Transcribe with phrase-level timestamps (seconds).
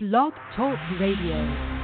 [0.00, 1.78] Blog Talk Radio.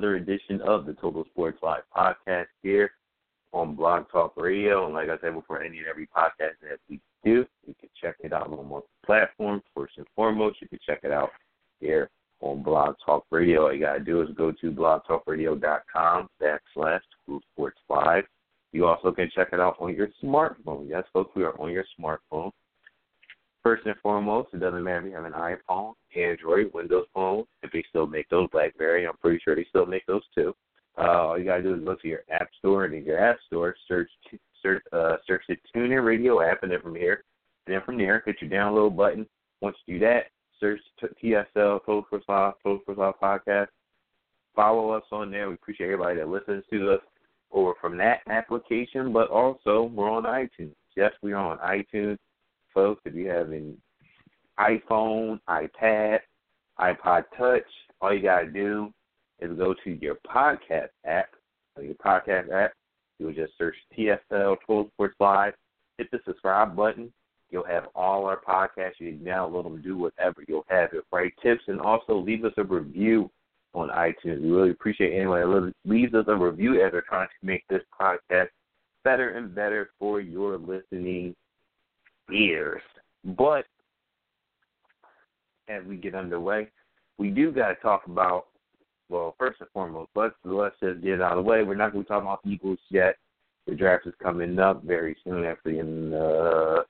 [0.00, 2.92] Another edition of the Total Sports Live podcast here
[3.52, 4.86] on Blog Talk Radio.
[4.86, 8.14] And like I said before, any and every podcast that we do, you can check
[8.20, 9.62] it out on multiple platforms.
[9.76, 11.28] First and foremost, you can check it out
[11.80, 12.08] here
[12.40, 13.64] on Blog Talk Radio.
[13.64, 18.24] All you gotta do is go to blogtalkradio.com backslash Total Sports Live.
[18.72, 20.88] You also can check it out on your smartphone.
[20.88, 22.52] Yes, folks, we are on your smartphone.
[23.62, 27.70] First and foremost, it doesn't matter if you have an iPhone, Android, Windows Phone, if
[27.72, 30.54] they still make those, BlackBerry, I'm pretty sure they still make those too.
[30.98, 33.38] Uh, all you gotta do is go to your app store and in your app
[33.46, 34.10] store search
[34.62, 37.24] search uh, search the TuneIn Radio app, and then from here,
[37.66, 39.26] and then from there, hit your download button.
[39.60, 40.24] Once you do that,
[40.58, 40.80] search
[41.22, 43.68] TSL Total Sports Live podcast.
[44.54, 45.48] Follow us on there.
[45.48, 47.00] We appreciate everybody that listens to us
[47.52, 50.74] over from that application, but also we're on iTunes.
[50.96, 52.18] Yes, we are on iTunes
[52.72, 53.02] folks.
[53.04, 53.76] If you have an
[54.58, 56.20] iPhone, iPad,
[56.78, 57.62] iPod Touch,
[58.00, 58.92] all you gotta do
[59.40, 61.30] is go to your podcast app,
[61.80, 62.72] your podcast app.
[63.18, 65.54] You'll just search TSL Total Sports Live,
[65.98, 67.12] hit the subscribe button.
[67.50, 68.98] You'll have all our podcasts.
[68.98, 70.44] You can download them, do whatever.
[70.46, 73.30] You'll have it right tips, and also leave us a review
[73.74, 74.42] on iTunes.
[74.42, 77.82] We really appreciate anyone that leaves us a review as we're trying to make this
[77.98, 78.48] podcast
[79.04, 81.34] better and better for your listening
[82.32, 82.82] years.
[83.24, 83.64] But
[85.68, 86.68] as we get underway,
[87.18, 88.46] we do got to talk about.
[89.08, 91.64] Well, first and foremost, let's let's just get out of the way.
[91.64, 93.16] We're not going to talk about Eagles yet.
[93.66, 96.82] The draft is coming up very soon, actually, in uh,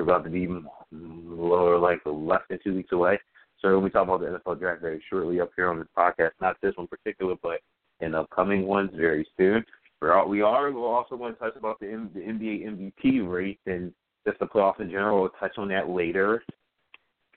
[0.00, 0.48] about to be
[0.92, 3.18] lower, like less than two weeks away.
[3.60, 6.32] So we talk about the NFL draft very shortly up here on this podcast.
[6.40, 7.60] Not this one particular, but
[8.00, 9.64] in upcoming ones very soon.
[10.04, 13.90] We're we are also going to touch about the, the NBA MVP race and
[14.26, 15.22] just the playoffs in general.
[15.22, 16.42] We'll touch on that later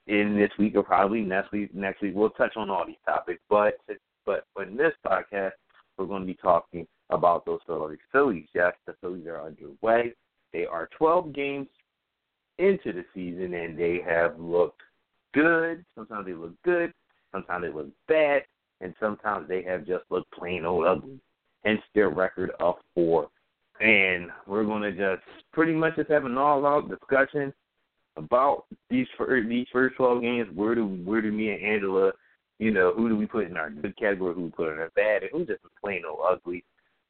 [0.08, 1.74] in this week or probably next week.
[1.74, 3.76] Next week we'll touch on all these topics, but
[4.26, 5.52] but in this podcast
[5.98, 8.50] we're going to be talking about those Philadelphia Phillies.
[8.54, 10.14] Yes, the Phillies are underway.
[10.52, 11.68] They are 12 games
[12.60, 14.82] into the season and they have looked
[15.34, 15.86] good.
[15.96, 16.92] Sometimes they look good.
[17.32, 18.42] Sometimes they look bad,
[18.82, 21.20] and sometimes they have just looked plain old ugly
[21.64, 23.30] hence their record of four.
[23.80, 27.54] And we're going to just pretty much just have an all-out discussion
[28.16, 30.48] about these first, these first 12 games.
[30.56, 32.12] Where do where do me and Angela,
[32.60, 34.92] you know, who do we put in our good category, who we put in our
[34.96, 36.64] bad, and who's just plain old ugly.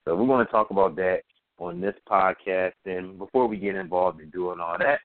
[0.05, 1.21] So we're going to talk about that
[1.57, 2.73] on this podcast.
[2.85, 4.99] And before we get involved in doing all that,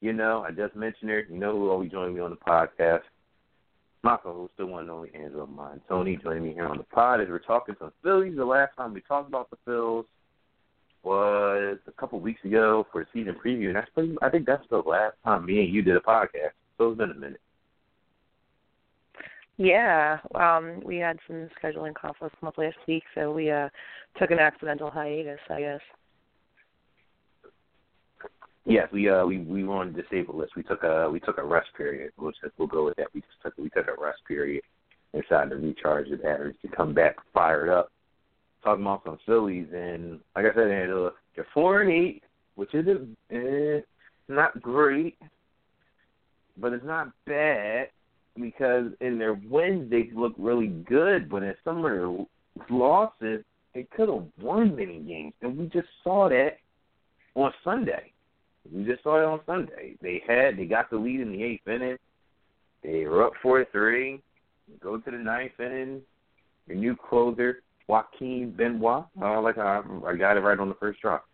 [0.00, 1.26] you know, I just mentioned her.
[1.28, 3.02] You know who always join me on the podcast?
[4.02, 5.80] My co-host, the one and only Angela Mine.
[5.88, 8.36] Tony joining me here on the pod as we're talking some Phillies.
[8.36, 10.04] The last time we talked about the Phils
[11.02, 14.16] was a couple weeks ago for a season preview, and that's pretty.
[14.22, 16.52] I think that's the last time me and you did a podcast.
[16.78, 17.40] So it's been a minute.
[19.58, 23.68] Yeah, um, we had some scheduling conflicts up last week, so we uh
[24.18, 25.80] took an accidental hiatus, I guess.
[28.66, 30.56] Yes, we uh we we were on the disabled list.
[30.56, 32.12] We took a we took a rest period.
[32.18, 33.08] We'll just we'll go with that.
[33.14, 34.62] We just took we took a rest period
[35.12, 37.90] and decided to recharge the batteries to come back fired up.
[38.62, 42.22] Talking about some Phillies and like I said, Angela, they're four and eight,
[42.56, 43.80] which isn't eh,
[44.28, 45.16] not great,
[46.58, 47.88] but it's not bad
[48.36, 52.08] because in their wins they look really good, but in some of their
[52.68, 53.42] losses
[53.74, 56.58] they could have won many games, and we just saw that
[57.34, 58.12] on Sunday.
[58.72, 59.96] We just saw it on Sunday.
[60.02, 61.96] They had they got the lead in the eighth inning.
[62.82, 64.20] They were up four to three.
[64.80, 66.02] Go to the ninth inning.
[66.66, 69.06] Your new closer, Joaquin Benoit.
[69.20, 71.26] Uh, like I, I got it right on the first drop.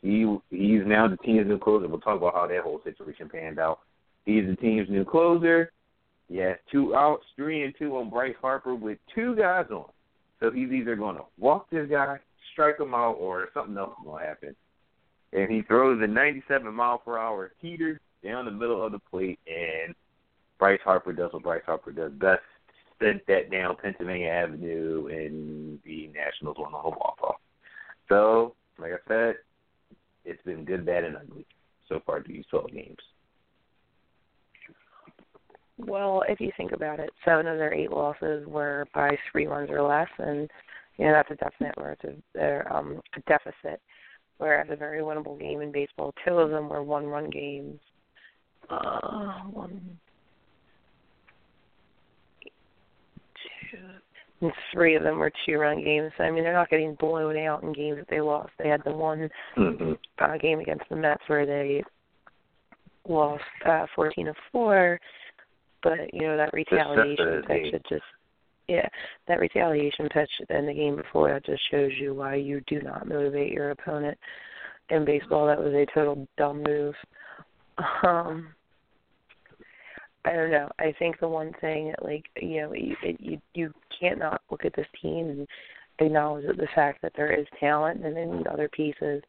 [0.00, 1.86] He he's now the team's new closer.
[1.88, 3.80] We'll talk about how that whole situation panned out.
[4.24, 5.72] He's the team's new closer.
[6.28, 9.86] He has two outs, three and two on Bryce Harper with two guys on.
[10.38, 12.18] So he's either going to walk this guy,
[12.52, 14.56] strike him out, or something else is going to happen
[15.32, 19.38] and he throws a 97 mile per hour heater down the middle of the plate,
[19.46, 19.94] and
[20.58, 22.42] Bryce Harper does what Bryce Harper does best.
[23.02, 27.36] sent that down Pennsylvania Avenue, and the Nationals won on the walk off.
[28.08, 29.36] So, like I said,
[30.24, 31.46] it's been good, bad, and ugly
[31.88, 32.98] so far these 12 games.
[35.78, 39.70] Well, if you think about it, seven of their eight losses were by three runs
[39.70, 40.50] or less, and
[40.98, 43.80] you know that's a definite where it's a, um, a deficit.
[44.40, 47.78] Whereas a very winnable game in baseball, two of them were one-run games.
[48.70, 49.98] Uh, one,
[53.70, 53.76] two,
[54.40, 56.10] and three of them were two-run games.
[56.18, 58.52] I mean, they're not getting blown out in games that they lost.
[58.58, 59.28] They had the one
[59.58, 59.92] mm-hmm.
[60.18, 61.82] uh, game against the Mets where they
[63.06, 64.98] lost uh, 14 to four
[65.82, 68.02] but you know that retaliation pitch it just
[68.70, 68.88] yeah
[69.28, 73.06] that retaliation pitch in the game before that just shows you why you do not
[73.06, 74.16] motivate your opponent
[74.90, 76.94] in baseball that was a total dumb move
[78.04, 78.54] um
[80.24, 80.68] I don't know.
[80.78, 84.76] I think the one thing, like you know, you you you can't not look at
[84.76, 85.48] this team and
[85.98, 89.22] acknowledge the fact that there is talent and they need other pieces,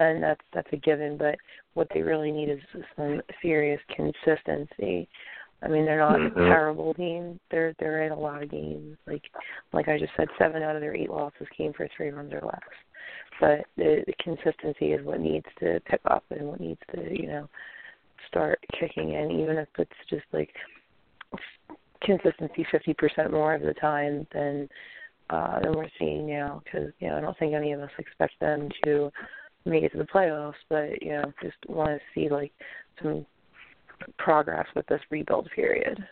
[0.00, 1.18] and that's that's a given.
[1.18, 1.36] But
[1.74, 2.58] what they really need is
[2.96, 5.08] some serious consistency.
[5.62, 6.38] I mean, they're not mm-hmm.
[6.38, 7.40] a terrible team.
[7.50, 8.96] They're they're in a lot of games.
[9.06, 9.22] Like
[9.72, 12.42] like I just said, seven out of their eight losses came for three runs or
[12.44, 12.60] less.
[13.40, 17.26] But the, the consistency is what needs to pick up and what needs to you
[17.26, 17.48] know
[18.28, 20.50] start kicking in, even if it's just like
[22.02, 24.68] consistency fifty percent more of the time than
[25.30, 26.62] uh than we're seeing now.
[26.64, 29.10] Because you know I don't think any of us expect them to
[29.64, 32.52] make it to the playoffs, but you know just want to see like
[33.02, 33.26] some
[34.18, 36.04] progress with this rebuild period.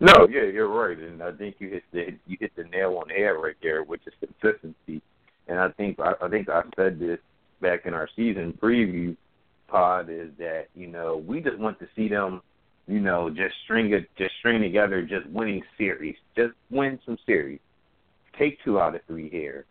[0.00, 3.08] No, yeah, you're right, and I think you hit the you hit the nail on
[3.08, 5.02] the head right there, which is consistency.
[5.48, 7.18] And I think I, I think I said this
[7.60, 9.16] back in our season preview
[9.66, 12.42] pod is that you know we just want to see them,
[12.86, 17.60] you know, just string it, just string together, just winning series, just win some series,
[18.38, 19.66] take two out of three here,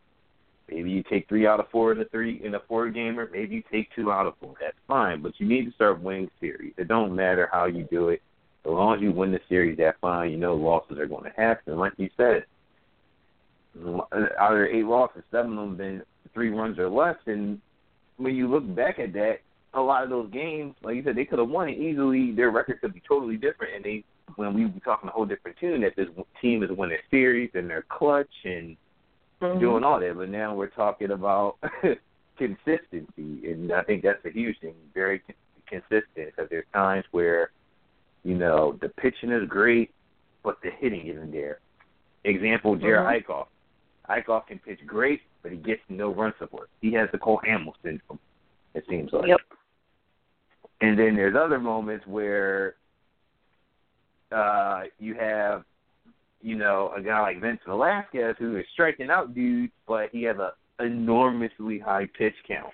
[0.70, 3.30] Maybe you take three out of four in a three in a four gamer.
[3.32, 4.56] Maybe you take two out of four.
[4.60, 6.74] That's fine, but you need to start winning series.
[6.78, 8.22] It don't matter how you do it.
[8.66, 10.32] As long as you win the series, that's fine.
[10.32, 11.78] You know losses are going to happen.
[11.78, 12.46] Like you said,
[13.80, 16.04] out of eight losses, seven of them been
[16.34, 17.16] three runs or less.
[17.28, 17.62] And
[18.18, 19.38] when you look back at that,
[19.74, 22.34] a lot of those games, like you said, they could have won it easily.
[22.34, 24.04] Their record could be totally different, and they
[24.36, 26.08] when we be talking a whole different tune that this
[26.42, 28.76] team is winning series and they're clutch and
[29.42, 29.60] mm-hmm.
[29.60, 30.16] doing all that.
[30.16, 31.58] But now we're talking about
[32.38, 34.76] consistency, and I think that's a huge thing.
[34.94, 35.22] Very
[35.68, 37.52] consistent because there's times where
[38.24, 39.92] you know the pitching is great,
[40.44, 41.60] but the hitting isn't there.
[42.24, 43.32] Example: Jerry mm-hmm.
[43.32, 43.48] Eickhoff.
[44.10, 46.70] Eickhoff can pitch great, but he gets no run support.
[46.82, 48.20] He has the Cole Hamels syndrome.
[48.74, 49.28] It seems like.
[49.28, 49.40] Yep.
[50.82, 52.76] And then there's other moments where
[54.32, 55.64] uh you have
[56.42, 60.38] you know, a guy like Vince Velasquez who is striking out dudes, but he has
[60.38, 60.52] a
[60.84, 62.74] enormously high pitch count.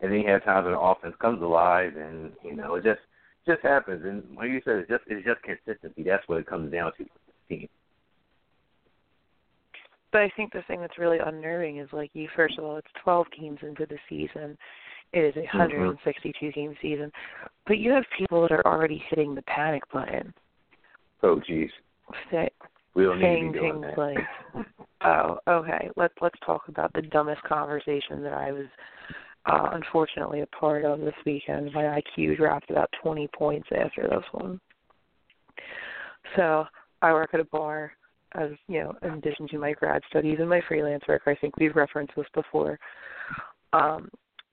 [0.00, 3.00] And then you have times when the offense comes alive, and you know, it just
[3.46, 4.02] just happens.
[4.04, 6.02] And like you said, it's just it's just consistency.
[6.02, 7.04] That's what it comes down to
[7.48, 7.68] team.
[10.12, 12.28] But I think the thing that's really unnerving is like you.
[12.34, 14.56] First of all, it's 12 games into the season.
[15.12, 16.60] It is a 162 mm-hmm.
[16.60, 17.12] game season,
[17.66, 20.34] but you have people that are already hitting the panic button.
[21.22, 21.70] Oh, jeez
[22.30, 22.48] say,
[22.94, 23.98] we don't saying need things that.
[23.98, 24.66] like,
[25.04, 28.66] "Oh, okay, let's let's talk about the dumbest conversation that I was
[29.46, 31.72] uh, unfortunately a part of this weekend.
[31.72, 34.60] My IQ dropped about 20 points after this one.
[36.36, 36.64] So
[37.02, 37.92] I work at a bar
[38.34, 41.22] as you know, in addition to my grad studies and my freelance work.
[41.26, 42.78] I think we've referenced this before.
[43.72, 44.08] Um,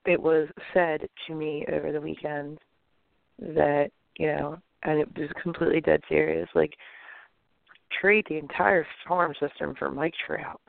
[0.06, 2.60] it was said to me over the weekend
[3.40, 6.48] that you know, and it was completely dead serious.
[6.54, 6.74] Like
[8.00, 10.62] trade the entire farm system for Mike Trout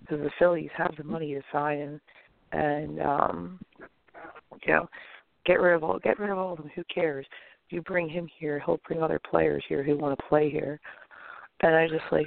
[0.00, 2.00] because the Phillies have the money to sign him,
[2.52, 3.60] and um,
[4.66, 4.88] you know,
[5.46, 6.70] get rid of all get rid of all of them.
[6.74, 7.26] Who cares?
[7.68, 10.80] You bring him here, he'll bring other players here who want to play here.
[11.62, 12.26] And I just like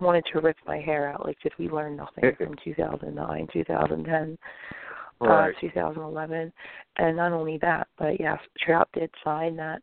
[0.00, 1.24] wanted to rip my hair out.
[1.24, 4.38] Like, did we learn nothing from 2009, 2010,
[5.20, 5.48] right.
[5.50, 6.52] uh, 2011?
[6.98, 9.80] And not only that, but yes, Trout did sign that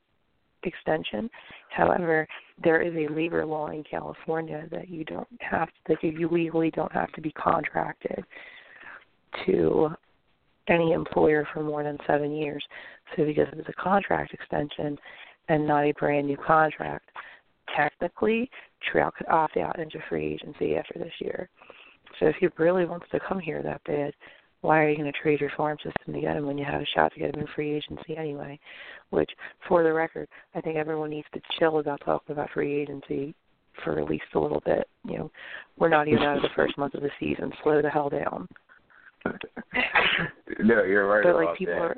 [0.66, 1.30] extension.
[1.70, 2.28] However,
[2.64, 6.72] there is a labor law in California that you don't have to, that you legally
[6.72, 8.24] don't have to be contracted
[9.46, 9.90] to
[10.68, 12.64] any employer for more than seven years.
[13.16, 14.98] So because it's a contract extension
[15.50, 17.10] and not a brand new contract,
[17.76, 18.50] technically
[18.92, 21.50] Trout could opt out into free agency after this year.
[22.20, 24.14] So if he really wants to come here that bad,
[24.62, 26.82] why are you going to trade your farm system to get him when you have
[26.82, 28.60] a shot to get him in free agency anyway?
[29.10, 29.30] Which,
[29.68, 33.36] for the record, I think everyone needs to chill about talking about free agency
[33.84, 34.88] for at least a little bit.
[35.06, 35.32] You know,
[35.78, 37.52] we're not even out of the first month of the season.
[37.64, 38.48] Slow the hell down.
[40.60, 41.82] no, you're right but like people that.
[41.82, 41.96] are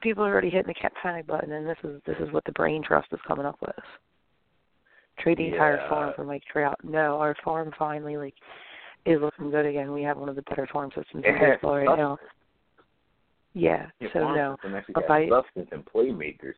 [0.00, 2.82] people are already hitting the panic button, and this is this is what the brain
[2.82, 3.74] trust is coming up with.
[5.18, 6.78] Trade the entire farm for Mike Trout.
[6.82, 8.34] No, our farm finally like
[9.06, 9.92] is looking good again.
[9.92, 12.18] We have one of the better farm systems in baseball right now.
[13.52, 14.56] Yeah, so no.
[14.56, 16.54] system actually But has by- substance and playmakers.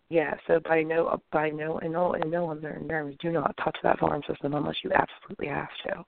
[0.10, 3.76] Yeah, so by no by no in no in no uncertain terms, do not touch
[3.84, 6.06] that farm system unless you absolutely have to.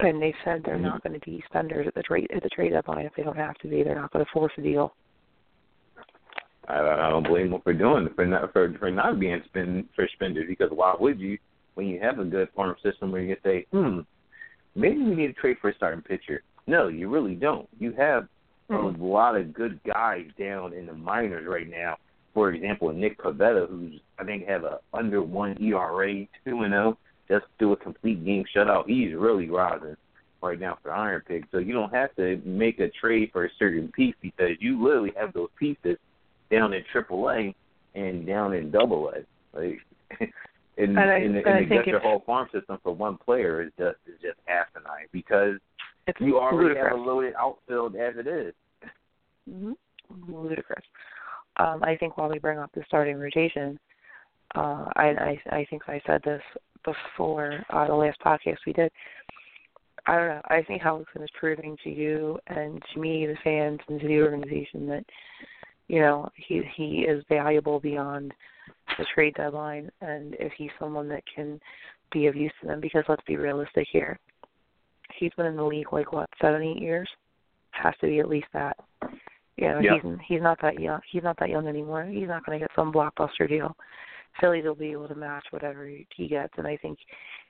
[0.00, 1.08] And they said they're not mm-hmm.
[1.08, 3.56] going to be spenders at the trade at the trade deadline if they don't have
[3.58, 3.82] to be.
[3.82, 4.94] They're not going to force a deal.
[6.68, 9.86] I, I don't blame them for doing it for not for for not being spend
[9.94, 11.38] for spenders because why would you
[11.76, 14.00] when you have a good farm system where you say, hmm,
[14.74, 16.42] maybe we need to trade for a starting pitcher.
[16.66, 17.68] No, you really don't.
[17.78, 18.28] You have
[18.68, 18.98] Mhm.
[18.98, 21.98] a lot of good guys down in the minors right now.
[22.34, 26.98] For example, Nick Pivetta, who's I think have a under one ERA, two and zero,
[27.28, 28.86] just do a complete game shutout.
[28.86, 29.96] He's really rising
[30.42, 31.46] right now for Iron Pig.
[31.50, 35.12] So you don't have to make a trade for a certain piece because you literally
[35.16, 35.98] have those pieces
[36.50, 37.54] down in Triple A
[37.94, 39.24] and down in Double A.
[39.58, 39.80] Like,
[40.78, 42.94] and, And I- and, and I and to think get your whole farm system for
[42.94, 45.54] one player is just is just asinine because
[46.06, 46.90] It's you already ludicrous.
[46.92, 48.54] have a loaded outfield as it is.
[49.50, 49.72] hmm
[50.28, 50.84] Ludicrous.
[51.58, 53.78] Um, I think while we bring up the starting rotation,
[54.54, 56.42] uh, I, I I think I said this
[56.84, 58.92] before uh, the last podcast we did.
[60.06, 60.42] I don't know.
[60.44, 64.20] I think Hellickson is proving to you and to me, the fans, and to the
[64.20, 65.04] organization that
[65.88, 68.32] you know he he is valuable beyond
[68.98, 71.60] the trade deadline, and if he's someone that can
[72.12, 74.18] be of use to them, because let's be realistic here,
[75.18, 77.08] he's been in the league like what seven, eight years,
[77.72, 78.76] has to be at least that.
[79.56, 79.94] You know, Yeah.
[80.02, 81.00] he's he's not that young.
[81.10, 82.04] He's not that young anymore.
[82.04, 83.76] He's not going to get some blockbuster deal.
[84.40, 86.98] Phillies will be able to match whatever he gets, and I think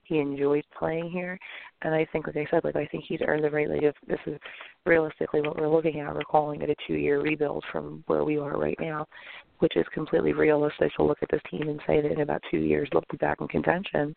[0.07, 1.39] he enjoys playing here.
[1.83, 3.69] And I think, like I said, like I think he's earned the right.
[3.69, 4.39] Like if this is
[4.85, 8.57] realistically what we're looking at, we're calling it a two-year rebuild from where we are
[8.59, 9.07] right now,
[9.59, 12.59] which is completely realistic to look at this team and say that in about two
[12.59, 14.15] years they'll be back in contention.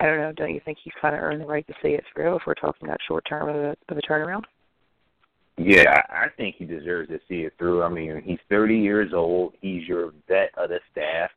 [0.00, 0.32] I don't know.
[0.32, 2.54] Don't you think he's kind of earned the right to see it through if we're
[2.54, 4.42] talking that short term of a, of a turnaround?
[5.56, 7.82] Yeah, I I think he deserves to see it through.
[7.84, 9.54] I mean, he's 30 years old.
[9.60, 11.30] He's your vet of the staff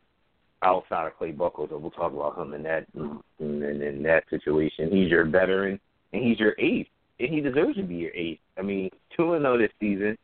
[0.63, 4.23] outside of Clay Buchholz, and we'll talk about him in that in, in, in that
[4.29, 4.89] situation.
[4.91, 5.79] He's your veteran,
[6.13, 6.87] and he's your ace,
[7.19, 8.39] and he deserves to be your ace.
[8.57, 10.17] I mean, two and zero this season.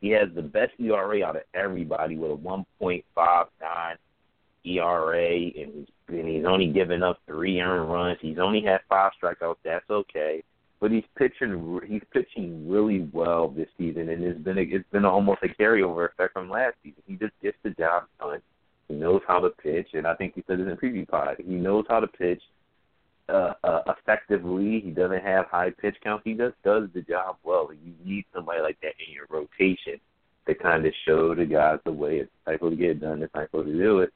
[0.00, 3.04] He has the best ERA out of everybody with a 1.59
[4.64, 8.18] ERA, and he's, and he's only given up three earned runs.
[8.20, 9.58] He's only had five strikeouts.
[9.64, 10.42] That's okay
[10.82, 15.04] but he's pitching he's pitching really well this season, and it's been a, it's been
[15.04, 17.00] almost a carryover effect from last season.
[17.06, 18.42] He just gets the job done.
[18.88, 21.36] He knows how to pitch, and I think he said this in preview pod.
[21.38, 22.42] He knows how to pitch
[23.28, 24.80] uh, uh, effectively.
[24.84, 26.24] He doesn't have high pitch counts.
[26.24, 27.70] He just does the job well.
[27.72, 30.00] You need somebody like that in your rotation
[30.46, 33.68] to kind of show the guys the way it's supposed to get done, the supposed
[33.68, 34.12] to do it.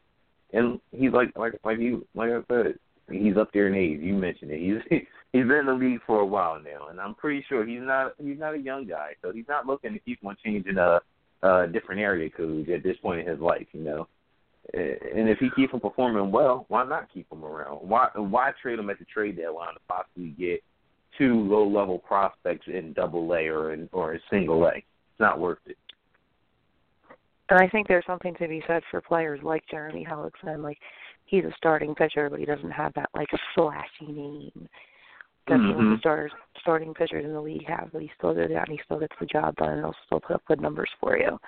[0.52, 2.78] And he's like like like you like I said,
[3.10, 4.00] he's up there in age.
[4.00, 4.60] You mentioned it.
[4.60, 5.00] He's
[5.32, 8.12] he's been in the league for a while now, and I'm pretty sure he's not
[8.22, 11.00] he's not a young guy, so he's not looking to keep on changing a,
[11.42, 14.08] a different area codes at this point in his life, you know.
[14.74, 17.76] And if he keeps on performing well, why not keep him around?
[17.76, 20.62] Why why trade him at the trade deadline to possibly get
[21.16, 24.76] two low level prospects in double A or in or in single A?
[24.76, 25.78] It's not worth it.
[27.48, 30.64] And I think there's something to be said for players like Jeremy Hellickson.
[30.64, 30.78] Like
[31.26, 34.68] he's a starting pitcher, but he doesn't have that like flashy name
[35.46, 35.94] that some of Mhm.
[35.94, 37.92] the starters, starting pitchers in the league have.
[37.92, 40.18] But he still does that, and he still gets the job done, and he'll still
[40.18, 41.38] put up good numbers for you.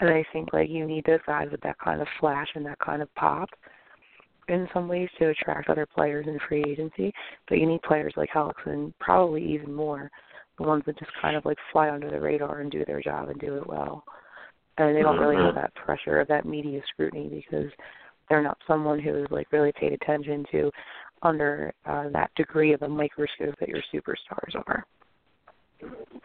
[0.00, 2.78] And I think like you need those guys with that kind of flash and that
[2.78, 3.48] kind of pop
[4.48, 7.12] in some ways to attract other players in free agency.
[7.48, 10.10] But you need players like Alex and probably even more,
[10.58, 13.28] the ones that just kind of like fly under the radar and do their job
[13.28, 14.04] and do it well.
[14.78, 17.70] And they don't really have that pressure of that media scrutiny because
[18.28, 20.70] they're not someone who is like really paid attention to
[21.22, 24.86] under uh, that degree of a microscope that your superstars are.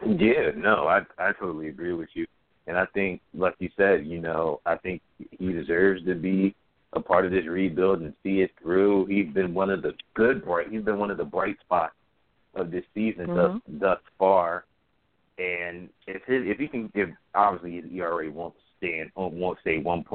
[0.06, 2.26] Yeah, no, I I totally agree with you.
[2.66, 6.54] And I think, like you said, you know, I think he deserves to be
[6.94, 9.06] a part of this rebuild and see it through.
[9.06, 10.68] He's been one of the good bright.
[10.70, 11.94] He's been one of the bright spots
[12.54, 13.78] of this season thus mm-hmm.
[13.78, 14.64] thus far.
[15.38, 20.06] And if his, if he can, if obviously his ERA won't stand won't stay 1.59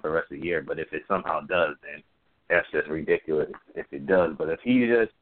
[0.00, 2.02] for the rest of the year, but if it somehow does, then
[2.48, 4.32] that's just ridiculous if it does.
[4.38, 5.12] But if he just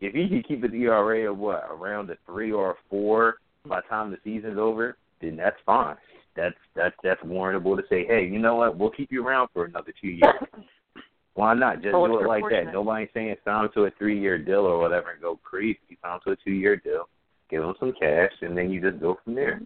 [0.00, 3.80] if he can keep his ERA of what around a three or a four by
[3.80, 5.96] the time the season's over, then that's fine.
[6.36, 8.78] that's that's that's warrantable to say, hey, you know what?
[8.78, 10.34] We'll keep you around for another two years.
[11.34, 12.72] Why not just well, do it like that?
[12.72, 15.78] Nobody's saying sign to a three year deal or whatever and go crazy.
[16.02, 17.08] Sign to a two year deal,
[17.48, 19.60] give them some cash, and then you just go from there.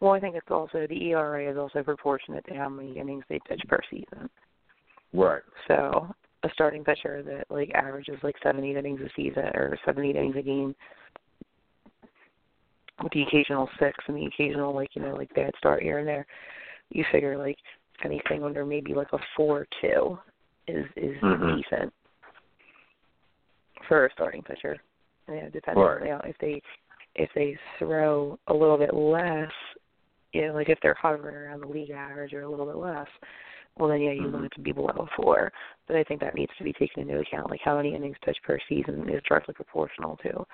[0.00, 3.40] Well, I think it's also the ERA is also proportionate to how many innings they
[3.46, 4.28] pitch per season.
[5.12, 5.42] Right.
[5.68, 6.08] So
[6.44, 10.16] a starting pitcher that like averages like seven eight innings a season or seven eight
[10.16, 10.74] innings a game
[13.02, 16.08] with the occasional six and the occasional like you know like bad start here and
[16.08, 16.26] there
[16.90, 17.58] you figure like
[18.04, 20.18] anything under maybe like a four two
[20.68, 21.56] is is mm-hmm.
[21.56, 21.92] decent
[23.88, 24.76] for a starting pitcher
[25.28, 26.00] yeah depending right.
[26.00, 26.60] on you know, if they
[27.14, 29.52] if they throw a little bit less
[30.32, 33.08] you know like if they're hovering around the league average or a little bit less
[33.78, 34.32] well then yeah, you mm-hmm.
[34.32, 35.52] want it to be below four.
[35.86, 38.42] But I think that needs to be taken into account, like how many innings pitched
[38.42, 40.44] per season is directly proportional to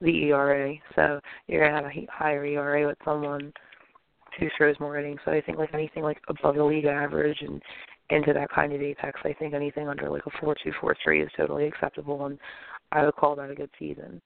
[0.00, 0.74] the ERA.
[0.94, 3.52] So you're gonna have a higher ERA with someone
[4.38, 5.20] who throws more innings.
[5.24, 7.62] So I think like anything like above the league average and
[8.10, 11.22] into that kind of apex, I think anything under like a four two four three
[11.22, 12.38] is totally acceptable, and
[12.90, 14.20] I would call that a good season.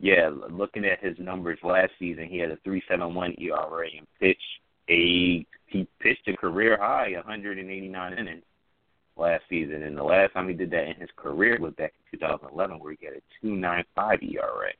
[0.00, 4.06] Yeah, looking at his numbers last season, he had a three seven one ERA and
[4.20, 4.40] pitched
[4.88, 8.42] a he pitched a career high 189 innings
[9.16, 12.18] last season, and the last time he did that in his career was back in
[12.18, 14.70] 2011, where he had a 2.95 ERA.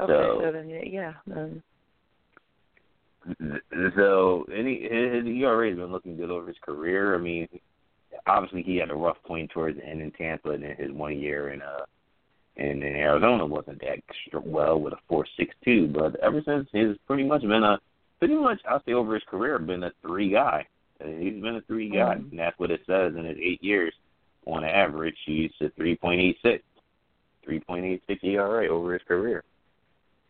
[0.00, 1.62] Okay, so, so then yeah, then.
[3.96, 7.14] So any his ERA has been looking good over his career.
[7.14, 7.48] I mean,
[8.26, 11.18] obviously he had a rough point towards the end in Tampa, and then his one
[11.18, 11.84] year in uh
[12.56, 13.98] in, in Arizona wasn't that
[14.44, 15.86] well with a four six two.
[15.88, 17.78] But ever since, he's pretty much been a
[18.20, 20.66] pretty much, I'll say over his career, been a three guy.
[21.02, 22.30] He's been a three guy, mm-hmm.
[22.30, 23.92] and that's what it says in his eight years.
[24.46, 26.60] On average, he's a 3.86,
[27.48, 29.44] 3.86 ERA over his career.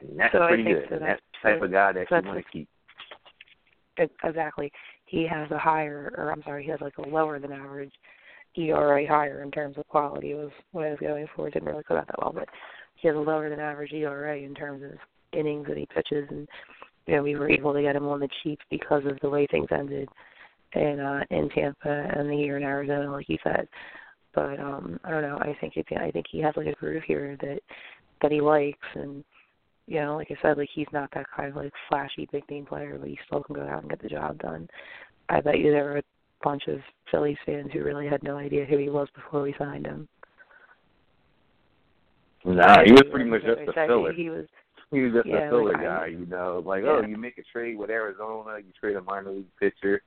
[0.00, 0.87] And that's so pretty good.
[0.88, 2.68] So that's, that's the type of guy that so you want to keep.
[4.25, 4.73] Exactly.
[5.06, 7.92] He has a higher, or I'm sorry, he has like a lower than average
[8.56, 11.49] ERA higher in terms of quality was what I was going for.
[11.49, 12.49] It didn't really come out that well, but
[12.97, 14.99] he has a lower than average ERA in terms of
[15.38, 16.49] innings that he pitches and
[17.08, 19.69] know, we were able to get him on the cheap because of the way things
[19.71, 20.08] ended
[20.75, 23.67] in uh in Tampa and the year in Arizona, like you said.
[24.34, 27.02] But um I don't know, I think it I think he has like a groove
[27.06, 27.60] here that
[28.23, 29.25] that he likes and
[29.86, 32.65] you know, like I said, like he's not that kind of like flashy big name
[32.65, 34.69] player, but he still can go out and get the job done.
[35.28, 36.02] I bet you there were a
[36.43, 36.78] bunch of
[37.10, 40.08] Phillies fans who really had no idea who he was before we signed him.
[42.45, 44.13] Nah, he was pretty much just a filler.
[44.13, 44.47] He was
[44.90, 46.62] he was just yeah, a filler like, guy, you know.
[46.64, 47.00] Like, yeah.
[47.02, 50.02] oh, you make a trade with Arizona, you trade a minor league pitcher,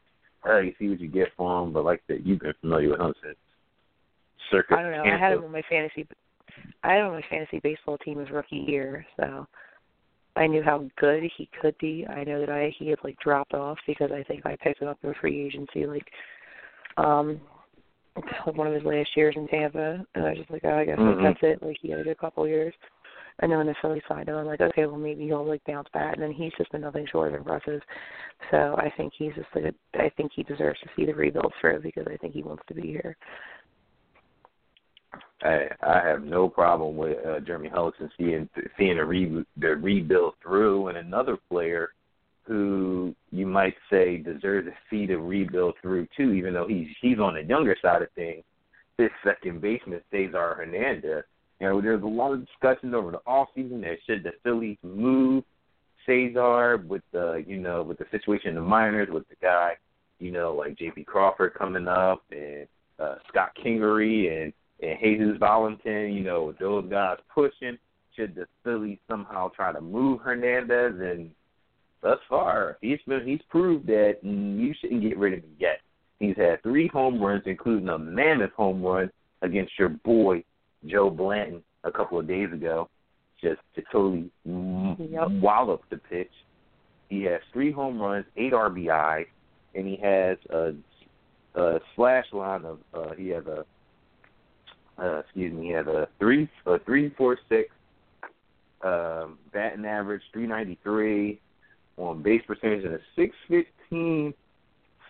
[0.48, 1.74] uh, you see what you get for him.
[1.74, 3.38] But like that, you've been familiar with him since
[4.52, 4.76] circa.
[4.76, 5.04] I don't know.
[5.04, 6.08] I had him on my fantasy.
[6.84, 9.48] I had him on my fantasy baseball team his rookie year, so
[10.36, 12.06] I knew how good he could be.
[12.08, 14.88] I know that I he had like dropped off because I think I picked him
[14.88, 16.08] up in free agency, like
[16.98, 17.40] um
[18.54, 21.00] one of his last years in Tampa, and I was just like, oh, I guess
[21.00, 21.24] mm-hmm.
[21.24, 21.64] that's it.
[21.64, 22.74] Like he had a good couple years.
[23.40, 25.88] And then when the Phillies signed him, I'm like, okay, well maybe he'll like bounce
[25.94, 26.14] back.
[26.14, 27.82] And then he's just been nothing short of impressive.
[28.52, 31.54] So I think he's just like, a, I think he deserves to see the rebuild
[31.60, 33.18] through because I think he wants to be here.
[35.44, 40.36] I I have no problem with uh, Jeremy Hellickson seeing seeing a re, the rebuild
[40.42, 41.90] through, and another player
[42.46, 47.20] who you might say deserves to see the rebuild through too, even though he's he's
[47.20, 48.44] on the younger side of things.
[48.98, 51.24] This second baseman, Cesar Hernandez.
[51.60, 54.78] You know, there's a lot of discussion over the off season that should the Phillies
[54.84, 55.44] move
[56.06, 59.74] Cesar with the you know with the situation in the minors with the guy
[60.20, 61.06] you know like J.P.
[61.06, 62.68] Crawford coming up and
[63.00, 66.14] uh, Scott Kingery and and Jesus Valentin.
[66.14, 67.78] You know, those guys pushing,
[68.16, 71.00] should the Phillies somehow try to move Hernandez?
[71.00, 71.32] And
[72.02, 75.80] thus far, he's been he's proved that you shouldn't get rid of him yet.
[76.20, 79.10] He's had three home runs, including a mammoth home run
[79.42, 80.44] against your boy
[80.86, 82.90] Joe Blanton a couple of days ago,
[83.42, 85.30] just to totally yep.
[85.42, 86.32] wallop the pitch.
[87.10, 89.26] He has three home runs, eight RBI,
[89.76, 90.74] and he has a,
[91.60, 93.66] a slash line of uh, he has a
[95.02, 97.70] uh, excuse me, he has a three a three four six
[98.84, 101.40] um, batting average, three ninety three
[101.98, 104.34] on base percentage, and a six fifteen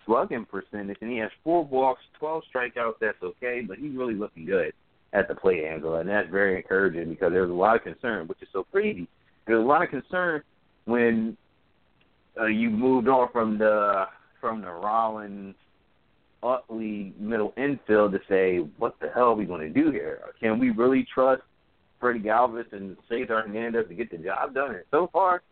[0.04, 2.94] slugging percentage, and he has four walks, twelve strikeouts.
[3.00, 4.72] That's okay, but he's really looking good
[5.14, 8.42] at the plate angle, and that's very encouraging because there's a lot of concern, which
[8.42, 9.08] is so crazy.
[9.46, 10.42] There's a lot of concern
[10.84, 11.36] when
[12.38, 14.06] uh, you moved on from the
[14.40, 15.54] from the Rollins
[16.42, 20.20] Utley middle infield to say, what the hell are we going to do here?
[20.40, 21.42] Can we really trust
[22.00, 24.74] Freddie Galvis and Cesar Hernandez to get the job done?
[24.74, 25.42] And so far,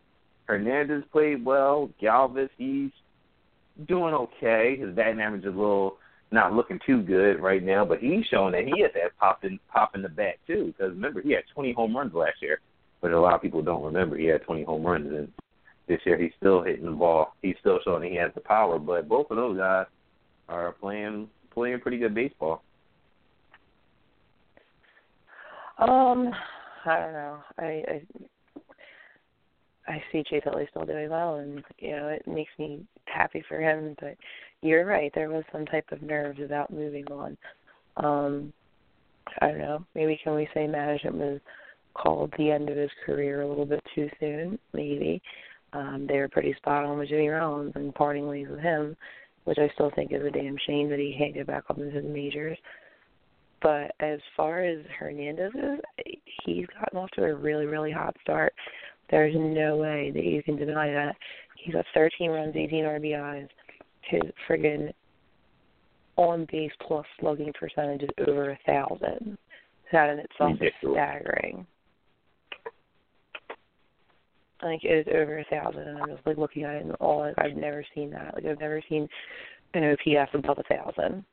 [0.45, 1.89] Hernandez played well.
[2.01, 2.91] Galvis, he's
[3.87, 4.77] doing okay.
[4.79, 5.97] His batting average is a little
[6.33, 9.59] not looking too good right now, but he's showing that he has that pop in
[9.71, 10.73] pop in the bat too.
[10.75, 12.59] Because remember, he had 20 home runs last year,
[13.01, 15.31] but a lot of people don't remember he had 20 home runs, and
[15.87, 17.35] this year he's still hitting the ball.
[17.41, 18.79] He's still showing he has the power.
[18.79, 19.85] But both of those guys
[20.49, 22.63] are playing playing pretty good baseball.
[25.77, 26.31] Um,
[26.85, 27.37] I don't know.
[27.59, 28.01] I I,
[29.87, 33.61] I see Chase Utley still doing well, and you know it makes me happy for
[33.61, 33.95] him.
[33.99, 34.15] But
[34.63, 35.11] you're right.
[35.13, 37.37] There was some type of nerves about moving on.
[37.97, 38.53] Um,
[39.41, 39.85] I don't know.
[39.93, 41.39] Maybe can we say management was
[41.93, 44.57] called the end of his career a little bit too soon?
[44.73, 45.21] Maybe.
[45.73, 48.95] Um, they were pretty spot on with Jimmy Rollins and parting ways with him,
[49.43, 52.01] which I still think is a damn shame that he can't get back up into
[52.01, 52.57] the majors.
[53.61, 58.53] But as far as Hernandez is, he's gotten off to a really, really hot start.
[59.09, 61.15] There's no way that you can deny that.
[61.57, 63.47] He's got 13 runs, 18 RBIs.
[64.09, 64.93] His friggin'
[66.15, 69.37] on base plus slugging percentage is over a thousand.
[69.91, 71.65] That in itself is staggering.
[74.61, 77.19] Like it is over a thousand, and I'm just like looking at it and all.
[77.19, 78.33] Like, I've never seen that.
[78.35, 79.07] Like I've never seen
[79.73, 81.25] an OPS above a thousand.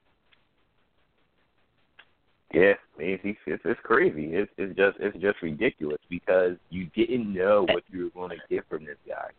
[2.53, 4.31] Yeah, it's it's, it's crazy.
[4.33, 8.55] It's it's just it's just ridiculous because you didn't know what you were going to
[8.55, 9.31] get from this guy.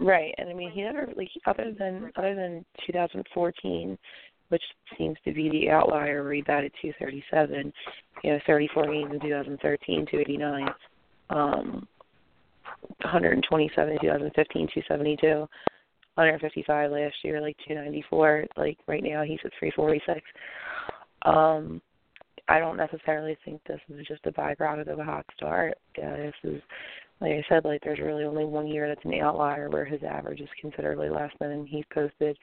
[0.00, 3.98] Right, and I mean he never like other than other than 2014,
[4.48, 4.62] which
[4.98, 7.72] seems to be the outlier where he batted 237.
[8.22, 10.68] You know, 34 games in 2013, 289.
[11.30, 11.86] Um,
[13.02, 15.48] 127 in 2015, 272.
[16.16, 18.46] 155 last year, like 294.
[18.56, 20.20] Like right now, he's at 346.
[21.22, 21.80] Um,
[22.48, 25.74] I don't necessarily think this is just a byproduct of a hot start.
[25.96, 26.62] Yeah, this is,
[27.20, 30.40] like I said, like there's really only one year that's an outlier where his average
[30.40, 32.36] is considerably less than he's posted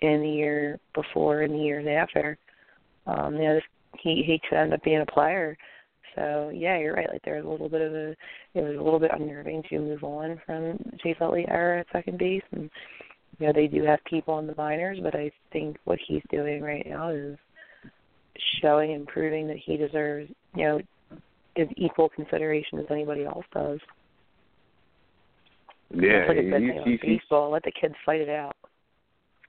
[0.00, 2.38] in the year before and the years after.
[3.06, 3.64] Um, you know, this,
[4.00, 5.56] he he could end up being a player.
[6.14, 7.08] So yeah, you're right.
[7.12, 8.10] Like there's a little bit of a
[8.54, 12.18] it was a little bit unnerving to move on from Chase Utley era at second
[12.18, 12.70] base, and
[13.38, 16.62] you know they do have people in the minors, but I think what he's doing
[16.62, 17.36] right now is
[18.60, 20.80] showing and proving that he deserves, you know,
[21.58, 23.80] as equal consideration as anybody else does.
[25.94, 27.50] Yeah, like you, thing you, baseball.
[27.50, 28.56] Let the kids fight it out.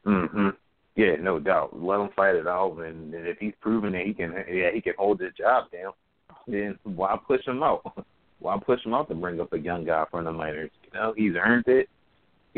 [0.05, 0.55] Mhm.
[0.95, 1.79] Yeah, no doubt.
[1.79, 4.81] Let him fight it out, and, and if he's proven that he can, yeah, he
[4.81, 5.93] can hold his job down.
[6.47, 7.81] Then why push him out?
[8.39, 10.69] Why push him out to bring up a young guy from the minors?
[10.83, 11.89] You know, he's earned it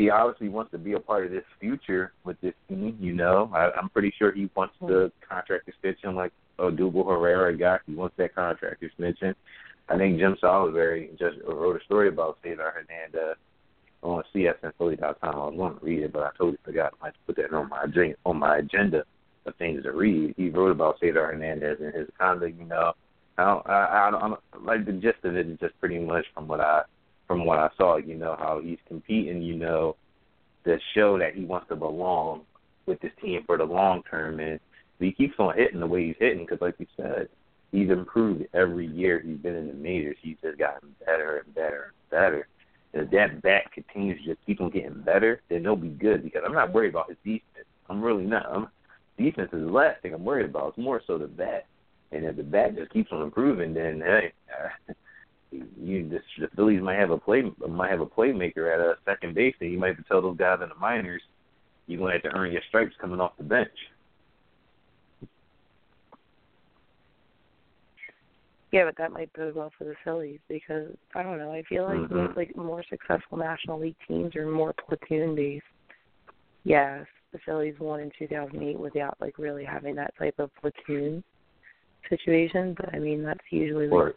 [0.00, 2.96] he obviously wants to be a part of this future with this team.
[2.98, 7.56] You know, I, I'm pretty sure he wants the contract extension like Uh, Odubel Herrera
[7.56, 7.80] got.
[7.86, 9.34] He wants that contract extension.
[9.88, 13.36] I think Jim Salisbury just wrote a story about Cesar Hernandez
[14.02, 15.34] on CSNPhilly.com.
[15.34, 16.94] I was going to read it, but I totally forgot.
[17.02, 19.04] I put that on my agenda, on my agenda
[19.46, 20.34] of things to read.
[20.36, 22.58] He wrote about Cesar Hernandez and his conduct.
[22.58, 22.92] You know,
[23.36, 26.46] I don't, I, I don't, like the gist of it is just pretty much from
[26.46, 26.82] what I
[27.26, 29.94] from what I saw, you know, how he's competing, you know,
[30.64, 32.42] to show that he wants to belong
[32.86, 34.40] with this team for the long term.
[34.40, 34.58] And
[35.00, 37.28] he keeps on hitting the way he's hitting because, like you said,
[37.72, 40.16] he's improved every year he's been in the majors.
[40.22, 42.48] He's just gotten better and better and better.
[42.92, 46.24] And if that bat continues to just keep on getting better, then he'll be good
[46.24, 47.66] because I'm not worried about his defense.
[47.88, 48.46] I'm really not.
[48.50, 48.68] I'm,
[49.16, 50.70] defense is the last thing I'm worried about.
[50.70, 51.66] It's more so the bat.
[52.12, 54.32] And if the bat just keeps on improving, then hey,
[55.52, 59.34] you the, the Phillies might have a play might have a playmaker at a second
[59.34, 61.22] base, and you might have to tell those guys in the minors
[61.86, 63.68] you're going to have to earn your stripes coming off the bench.
[68.72, 71.52] Yeah, but that might bode well for the Phillies because I don't know.
[71.52, 72.16] I feel like mm-hmm.
[72.16, 75.64] most, like more successful National League teams are more platoon based.
[76.62, 81.24] Yes, the Phillies won in 2008 without like really having that type of platoon
[82.08, 84.14] situation, but I mean that's usually like,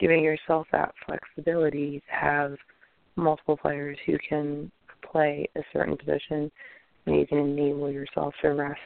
[0.00, 2.56] giving yourself that flexibility to have
[3.14, 4.70] multiple players who can
[5.12, 6.50] play a certain position
[7.06, 8.80] and you can enable yourself to rest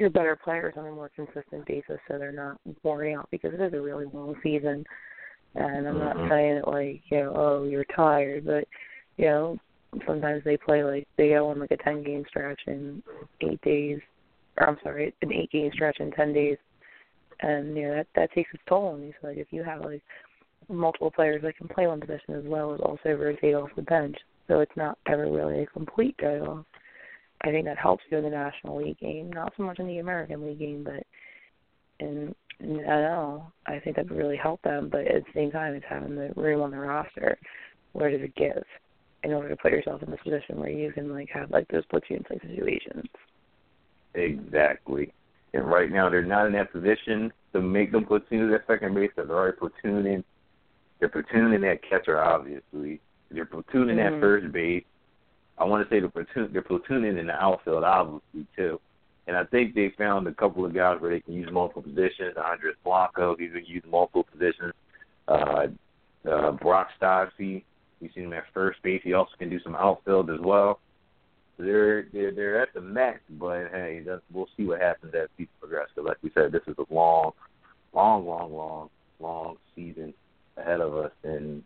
[0.00, 3.60] your better players on a more consistent basis so they're not worn out because it
[3.60, 4.84] is a really long season
[5.54, 6.30] and I'm not mm-hmm.
[6.30, 8.66] saying it like, you know, oh, you're tired, but
[9.16, 9.58] you know,
[10.06, 13.02] sometimes they play like they go on like a ten game stretch in
[13.40, 13.98] eight days
[14.58, 16.56] or I'm sorry, an eight game stretch in ten days
[17.40, 19.12] and you know that that takes its toll on you.
[19.20, 20.02] So like if you have like
[20.68, 24.16] multiple players that can play one position as well as also rotate off the bench,
[24.48, 26.64] so it's not ever really a complete day off.
[27.42, 29.98] I think that helps you in the National League game, not so much in the
[29.98, 31.06] American League game, but
[31.98, 33.50] in know.
[33.66, 36.32] I think that would really help them, but at the same time, it's having the
[36.36, 37.38] room on the roster.
[37.92, 38.62] Where does it give?
[39.22, 41.84] In order to put yourself in this position where you can like have like those
[41.86, 43.06] platoon type situations.
[44.14, 45.12] Exactly.
[45.52, 49.10] And right now they're not in that position to make them platoon at second base.
[49.16, 50.24] They're already platooning.
[50.98, 53.00] They're platooning at catcher, obviously.
[53.30, 54.14] They're platooning mm-hmm.
[54.16, 54.84] at first base.
[55.60, 58.80] I want to say they're, platoon, they're platooning in the outfield, obviously, too.
[59.26, 62.34] And I think they found a couple of guys where they can use multiple positions.
[62.36, 64.72] Andres Blanco, he's been using multiple positions.
[65.28, 65.66] Uh,
[66.28, 67.62] uh, Brock Stassi,
[68.00, 69.02] we've seen him at first base.
[69.04, 70.80] He also can do some outfield as well.
[71.58, 75.52] They're they're they're at the max, but hey, that's, we'll see what happens as season
[75.60, 75.92] progresses.
[76.02, 77.32] Like we said, this is a long,
[77.92, 80.14] long, long, long, long season
[80.56, 81.12] ahead of us.
[81.22, 81.62] And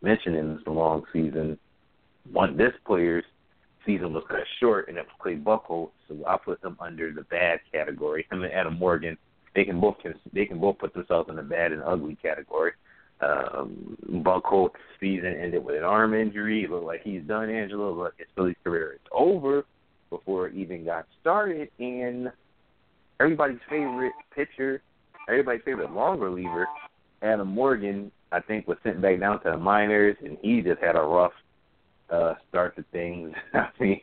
[0.00, 1.58] mentioning this long season,
[2.30, 3.24] one this player's
[3.84, 7.22] season was cut short, and it was Clay Buchholz, so I put them under the
[7.22, 8.26] bad category.
[8.30, 9.16] Him and Adam Morgan,
[9.54, 9.96] they can both
[10.32, 12.72] they can both put themselves in the bad and ugly category.
[13.20, 16.64] Um, Buchholz season ended with an arm injury.
[16.64, 17.94] It looked like he's done, Angelo.
[17.94, 19.64] But his Phillies career is over
[20.10, 21.68] before it even got started.
[21.78, 22.32] And
[23.20, 24.82] everybody's favorite pitcher,
[25.28, 26.66] everybody's favorite long reliever,
[27.22, 30.96] Adam Morgan, I think was sent back down to the minors, and he just had
[30.96, 31.32] a rough
[32.14, 33.32] uh, start to things.
[33.54, 34.00] I mean,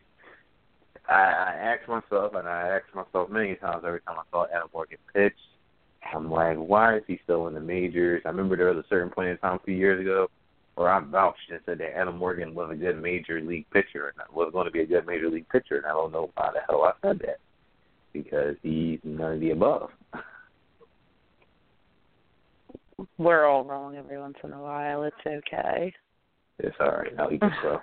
[1.07, 4.69] I, I asked myself, and I asked myself many times every time I saw Adam
[4.73, 5.33] Morgan pitch,
[6.13, 8.21] I'm like, why is he still in the majors?
[8.25, 10.27] I remember there was a certain point in time a few years ago
[10.75, 14.35] where I vouched and said that Adam Morgan was a good major league pitcher and
[14.35, 16.59] was going to be a good major league pitcher, and I don't know why the
[16.67, 17.39] hell I said that
[18.13, 19.89] because he's none of the above.
[23.17, 25.03] We're all wrong every once in a while.
[25.03, 25.93] It's okay.
[26.59, 27.15] It's all right.
[27.15, 27.79] Now he can grow.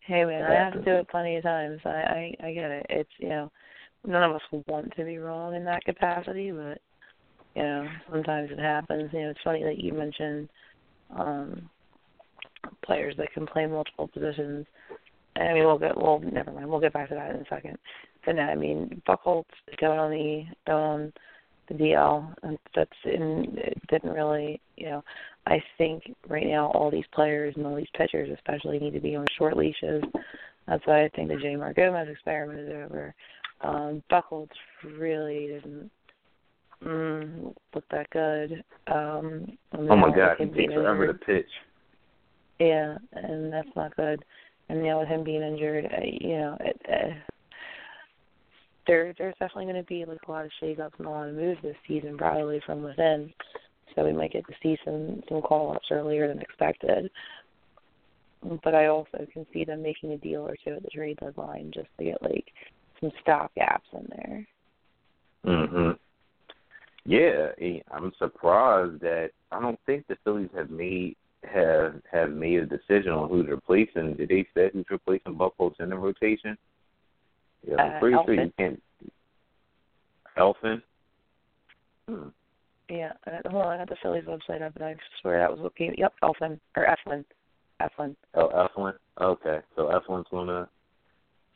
[0.00, 1.80] Hey man, I have to do it plenty of times.
[1.84, 2.86] I, I I get it.
[2.90, 3.52] It's you know,
[4.06, 6.78] none of us want to be wrong in that capacity, but
[7.54, 9.10] you know, sometimes it happens.
[9.12, 10.48] You know, it's funny that you mentioned
[11.16, 11.68] um
[12.84, 14.66] players that can play multiple positions.
[15.36, 16.20] I mean, we'll get well.
[16.20, 16.68] Never mind.
[16.68, 17.78] We'll get back to that in a second.
[18.26, 19.44] But no, I mean, Buchholz
[19.80, 21.12] going on the going on
[21.68, 23.54] the DL, and that's in.
[23.56, 25.04] It didn't really, you know.
[25.50, 29.16] I think right now all these players and all these pitchers, especially, need to be
[29.16, 30.02] on short leashes.
[30.68, 33.14] That's why I think the Jeanmar Gomez experiment is over.
[33.62, 34.48] Um, Buchholz
[34.84, 35.90] really didn't
[36.84, 38.62] mm, look that good.
[38.86, 41.50] Um, oh my God, he takes forever to pitch.
[42.60, 44.24] Yeah, and that's not good.
[44.68, 47.14] And now with him being injured, uh, you know, it, uh,
[48.86, 51.34] there there's definitely going to be like a lot of shakeups and a lot of
[51.34, 53.32] moves this season, probably from within.
[53.94, 57.10] So we might get to see some some call ups earlier than expected.
[58.64, 61.70] But I also can see them making a deal or two at the trade deadline
[61.74, 62.46] just to get like
[63.00, 64.46] some stop gaps in there.
[65.44, 65.98] Mhm.
[67.04, 72.60] Yeah, eh, I'm surprised that I don't think the Phillies have made have have made
[72.60, 74.14] a decision on who's replacing.
[74.14, 76.56] Did they say who's replacing Buchholz in the rotation?
[77.66, 78.34] Yeah, I'm uh, pretty Elfin.
[78.34, 78.82] sure you can't.
[80.36, 80.82] Elfin.
[82.08, 82.28] Hmm.
[82.90, 85.60] Yeah, uh, hold on, I got the Phillies website up, and I swear that was
[85.60, 85.94] what came.
[85.96, 87.24] Yep, Elfin or Eflin.
[87.80, 88.16] Eflin.
[88.34, 88.94] Oh, Eflin.
[89.20, 90.68] Okay, so Eflin's gonna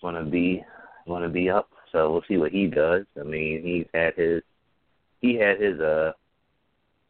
[0.01, 0.63] gonna be
[1.09, 1.69] gonna be up.
[1.91, 3.05] So we'll see what he does.
[3.19, 4.43] I mean, he's had his
[5.21, 6.13] he had his uh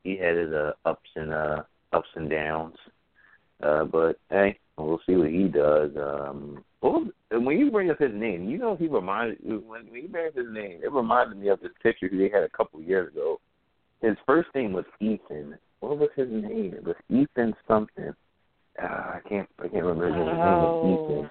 [0.04, 2.76] he had his uh ups and uh ups and downs.
[3.62, 5.90] Uh but hey, we'll see what he does.
[5.98, 10.08] Um well, when you bring up his name, you know he reminded when, when you
[10.08, 13.12] bring up his name, it reminded me of this picture they had a couple years
[13.12, 13.38] ago.
[14.02, 15.56] His first name was Ethan.
[15.80, 16.74] What was his name?
[16.74, 18.12] It was Ethan something.
[18.82, 20.36] Uh, I can't I can't remember his name.
[20.36, 21.10] Was.
[21.10, 21.30] Ethan.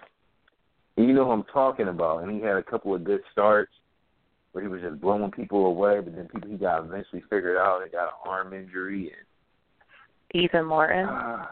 [0.98, 2.24] And you know who I'm talking about.
[2.24, 3.72] And he had a couple of good starts
[4.52, 7.82] where he was just blowing people away, but then people he got eventually figured out
[7.84, 11.06] he got an arm injury and Ethan Martin.
[11.06, 11.48] uh,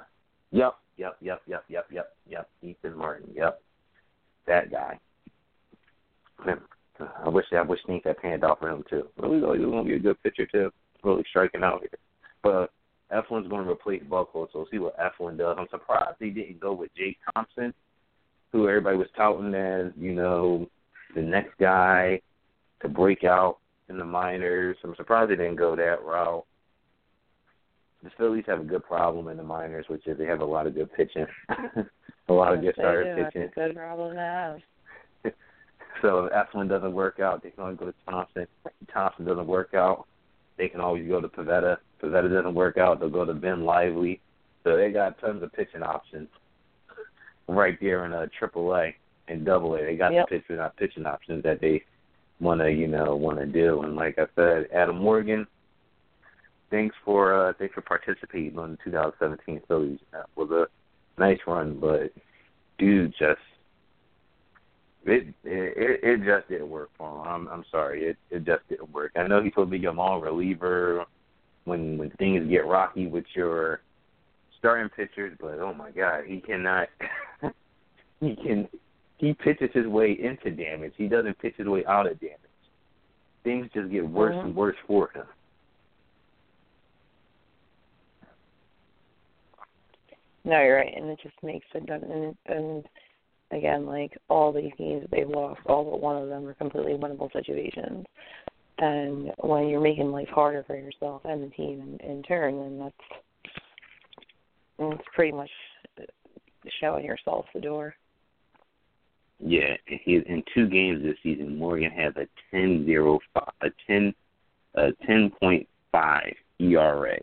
[0.52, 2.50] Yep, yep, yep, yep, yep, yep, yep.
[2.62, 3.62] Ethan Martin, yep.
[4.48, 5.00] That guy.
[7.26, 9.08] I wish I wish things had panned out for him too.
[9.18, 10.72] Really, really gonna be a good pitcher too.
[11.04, 11.90] Really striking out here.
[12.44, 12.72] But
[13.12, 15.58] Eflin's gonna replace Buchholz, so we'll see what Eflin does.
[15.60, 17.74] I'm surprised he didn't go with Jake Thompson,
[18.52, 20.68] who everybody was touting as, you know,
[21.16, 22.22] the next guy
[22.82, 23.58] to break out
[23.90, 24.78] in the minors.
[24.84, 26.46] I'm surprised they didn't go that route.
[28.04, 30.66] The Phillies have a good problem in the minors, which is they have a lot
[30.66, 31.28] of good pitching,
[32.30, 33.24] a lot of Yes, good they starter do.
[33.26, 33.42] pitching.
[33.42, 34.60] That's a good problem to have.
[36.02, 38.48] So if Eflin doesn't work out, they can always go to Thompson.
[38.66, 40.08] If Thompson doesn't work out,
[40.58, 41.78] they can always go to Pivetta.
[42.02, 44.20] Pivetta doesn't work out, they'll go to Ben Lively.
[44.64, 46.28] So they got tons of pitching options
[47.48, 48.96] right there in uh, Triple A
[49.28, 49.86] and Double A.
[49.86, 50.30] They got Yep.
[50.30, 51.84] the pitching uh, pitching options that they
[52.40, 53.82] want to you know want to do.
[53.82, 55.48] And like I said, Adam Morgan,
[56.70, 60.00] thanks for uh, thanks for participating on the 2017 Phillies.
[60.12, 60.68] That was a
[61.20, 62.12] nice run, but
[62.78, 63.42] dude, just
[65.06, 67.28] it it it just didn't work for him.
[67.28, 69.12] I'm I'm sorry, it it just didn't work.
[69.16, 71.06] I know he's supposed to be a long reliever
[71.66, 73.82] when when things get rocky with your
[74.60, 76.88] starting pitchers, but oh my god, he cannot.
[78.20, 78.68] he can
[79.18, 80.94] he pitches his way into damage.
[80.98, 82.38] He doesn't pitch his way out of damage.
[83.44, 84.48] Things just get worse mm-hmm.
[84.48, 85.26] and worse for him.
[90.44, 92.86] No, you're right, and it just makes it and and
[93.52, 96.94] again, like all these games that they've lost, all but one of them are completely
[96.94, 98.06] winnable situations.
[98.80, 102.80] And when you're making life harder for yourself and the team in, in turn, then
[102.80, 102.96] that's
[104.80, 105.50] it's pretty much
[106.80, 107.94] showing yourself the door.
[109.40, 114.14] Yeah, he in two games this season, Morgan has a ten zero five, a ten,
[114.76, 117.18] a ten point five ERA.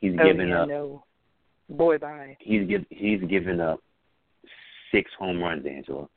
[0.00, 0.68] He's oh, given yeah, up.
[0.68, 1.04] No.
[1.68, 2.36] Boy, bye.
[2.40, 3.80] He's give, he's given up
[4.96, 6.08] six home runs, Angela.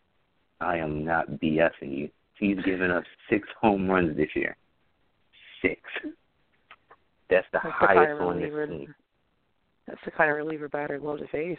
[0.61, 2.09] I am not BSing you.
[2.39, 4.55] He's given up six home runs this year.
[5.61, 5.81] Six.
[7.29, 8.95] That's the That's highest the on this team.
[9.87, 11.57] That's the kind of reliever batter love to face.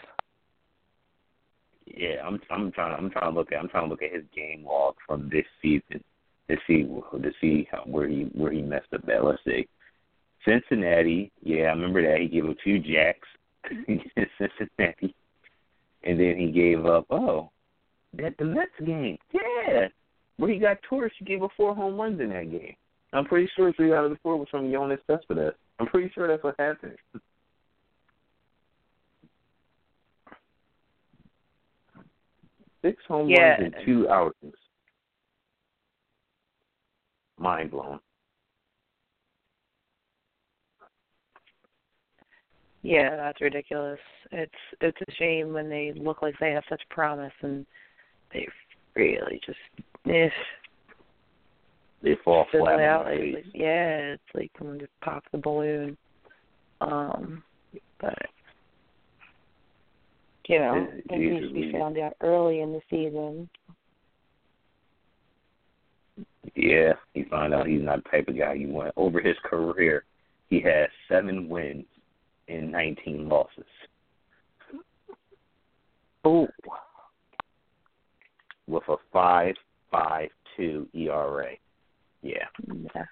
[1.86, 4.24] Yeah, I'm I'm trying I'm trying to look at I'm trying to look at his
[4.34, 6.02] game log from this season
[6.48, 9.24] to see to see how, where he where he messed up at.
[9.24, 9.68] Let's see.
[10.46, 13.28] Cincinnati, yeah, I remember that he gave up two jacks
[13.70, 15.14] against Cincinnati,
[16.04, 17.06] and then he gave up.
[17.10, 17.50] Oh,
[18.14, 19.88] that the Mets game, yeah,
[20.36, 21.10] where he got torched.
[21.18, 22.74] He gave up four home runs in that game.
[23.12, 25.52] I'm pretty sure three out of the four was from Yoenis Cespedes.
[25.78, 26.96] I'm pretty sure that's what happened.
[32.82, 33.60] Six home Yeah.
[33.60, 34.54] runs in two outings.
[37.38, 38.00] Mind blown.
[42.82, 43.98] Yeah, that's ridiculous.
[44.32, 47.66] It's it's a shame when they look like they have such promise and
[48.32, 48.46] they
[48.94, 49.58] really just
[50.08, 50.28] eh,
[52.02, 53.06] They fall flat out.
[53.06, 55.96] on Like, yeah, it's like someone just popped the balloon.
[56.80, 57.42] Um,
[58.00, 58.16] but
[60.48, 63.48] you know, it it needs to be found out early in the season.
[66.56, 68.92] Yeah, he found out he's not the type of guy you want.
[68.96, 70.04] Over his career,
[70.48, 71.84] he has seven wins
[72.50, 73.64] and 19 losses.
[76.24, 76.48] Oh,
[78.66, 79.54] with a five
[79.90, 81.52] five two ERA.
[82.22, 82.34] Yeah.
[82.66, 83.02] yeah.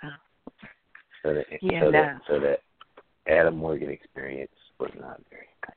[1.22, 1.92] So that Yeah, so no.
[1.92, 2.59] that so that
[3.27, 5.74] Adam Morgan experience was not very nice.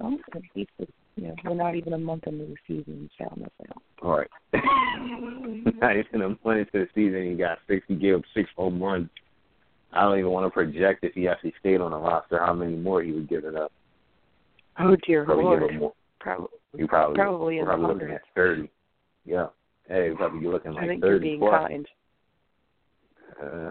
[0.00, 0.70] Oh, well, it's,
[1.16, 3.82] you know, we're not even a month into the season, so I'm out.
[4.02, 4.30] All right.
[5.80, 8.80] not even a month into the season he got six he gave up six home
[8.80, 9.08] runs.
[9.92, 12.76] I don't even want to project if he actually stayed on the roster how many
[12.76, 13.72] more he would give it up.
[14.78, 15.92] Oh dear Probably lord.
[16.20, 16.48] Probably.
[16.76, 18.70] You probably Probably in probably looking at thirty.
[19.24, 19.46] Yeah.
[19.88, 21.68] Hey, probably you're looking I like think you're being plus.
[21.68, 21.88] kind.
[23.42, 23.70] Uh,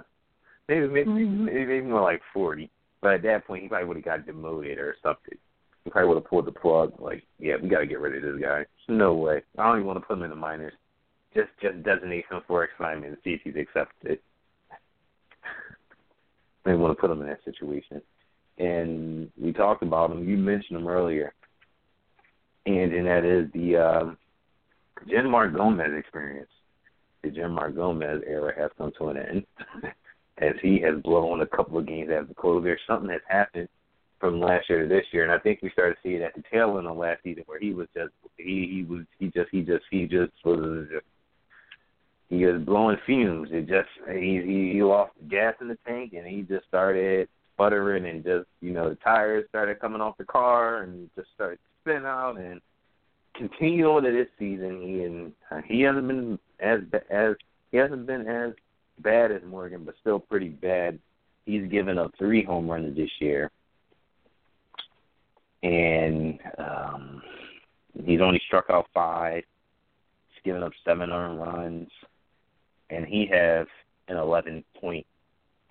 [0.68, 1.46] maybe maybe, Mhm.
[1.46, 2.70] maybe more like forty.
[3.02, 5.38] But at that point, he probably would have got demoted or something.
[5.84, 7.00] He probably would have pulled the plug.
[7.00, 8.66] Like, yeah, we got to get rid of this guy.
[8.88, 9.44] No way.
[9.58, 10.74] I don't even want to put him in the minors.
[11.34, 14.20] Just just designate him for assignment and see if he's accepted.
[16.68, 18.02] Didn't want to put him in that situation.
[18.58, 20.28] And we talked about him.
[20.28, 21.34] You mentioned him earlier,
[22.66, 24.18] and and that is the um,
[25.08, 26.50] Jeanmar Gomez experience.
[27.24, 29.46] The Jeanmar Gomez era has come to an end,
[30.40, 32.78] as he has blown a couple of games of the closer.
[32.86, 33.70] Something has happened
[34.20, 36.36] from last year to this year, and I think we started to see it at
[36.36, 39.50] the tail end of last season, where he was just he he was he just
[39.52, 40.88] he just he just was
[42.30, 43.50] he was blowing fumes.
[43.52, 47.30] It just he he, he lost the gas in the tank, and he just started
[47.54, 51.60] sputtering, and just you know the tires started coming off the car, and just started
[51.82, 52.62] spinning out, and
[53.36, 54.82] continued on to this season.
[54.82, 57.36] He and uh, he hasn't been as as
[57.72, 58.54] he hasn't been as
[59.00, 61.00] bad as Morgan, but still pretty bad.
[61.46, 63.52] He's given up three home runs this year,
[65.64, 67.22] and um,
[68.04, 69.44] he's only struck out five.
[70.30, 71.88] He's given up seven earned runs,
[72.90, 73.68] and he has
[74.08, 75.06] an eleven point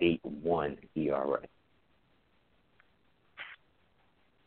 [0.01, 1.39] eight one ERA.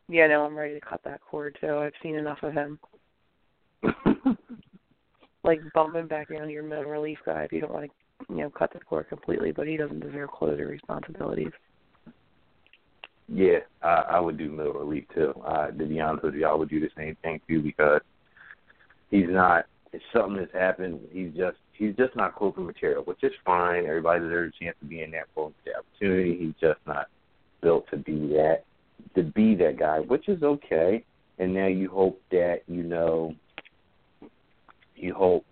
[0.09, 1.77] Yeah, no, I'm ready to cut that cord too.
[1.77, 2.79] I've seen enough of him.
[5.43, 8.43] Like bumping back down to your middle relief guy if you don't want to, you
[8.43, 11.53] know, cut the cord completely, but he doesn't deserve closer responsibilities.
[13.27, 15.33] Yeah, I, I would do middle relief too.
[15.47, 18.03] Uh, to be honest with you, I would do the same thing too because
[19.11, 21.01] he's not it's something that's happened.
[21.13, 23.87] He's just he's just not closer material, which is fine.
[23.87, 26.37] Everybody deserves a chance to be in that for the opportunity.
[26.39, 27.07] He's just not
[27.61, 28.65] built to be that
[29.15, 31.05] to be that guy, which is okay.
[31.39, 33.35] And now you hope that you know
[34.95, 35.47] you hope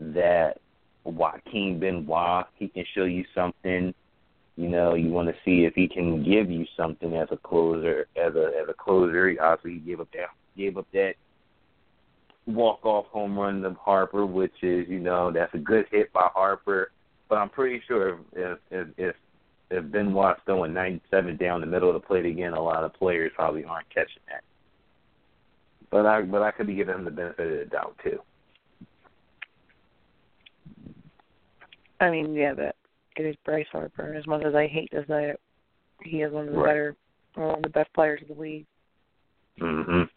[0.00, 0.58] that
[1.04, 3.92] Joaquin Benoit he can show you something.
[4.56, 8.06] You know, you want to see if he can give you something as a closer,
[8.16, 9.34] as a as a closer.
[9.40, 11.14] Obviously, he gave up that gave up that
[12.46, 16.28] walk off home run to Harper, which is you know that's a good hit by
[16.32, 16.90] Harper.
[17.28, 19.16] But I'm pretty sure if if if,
[19.70, 23.32] if Benoit's throwing 97 down the middle of the plate again, a lot of players
[23.34, 24.42] probably aren't catching that.
[25.90, 28.18] But I but I could be giving him the benefit of the doubt too.
[32.00, 32.74] I mean, yeah, but
[33.16, 34.14] it is Bryce Harper.
[34.14, 35.40] As much as I hate to say it,
[36.02, 36.66] he is one of the right.
[36.66, 36.96] better,
[37.34, 38.66] one of the best players in the league.
[39.60, 40.08] Mhm.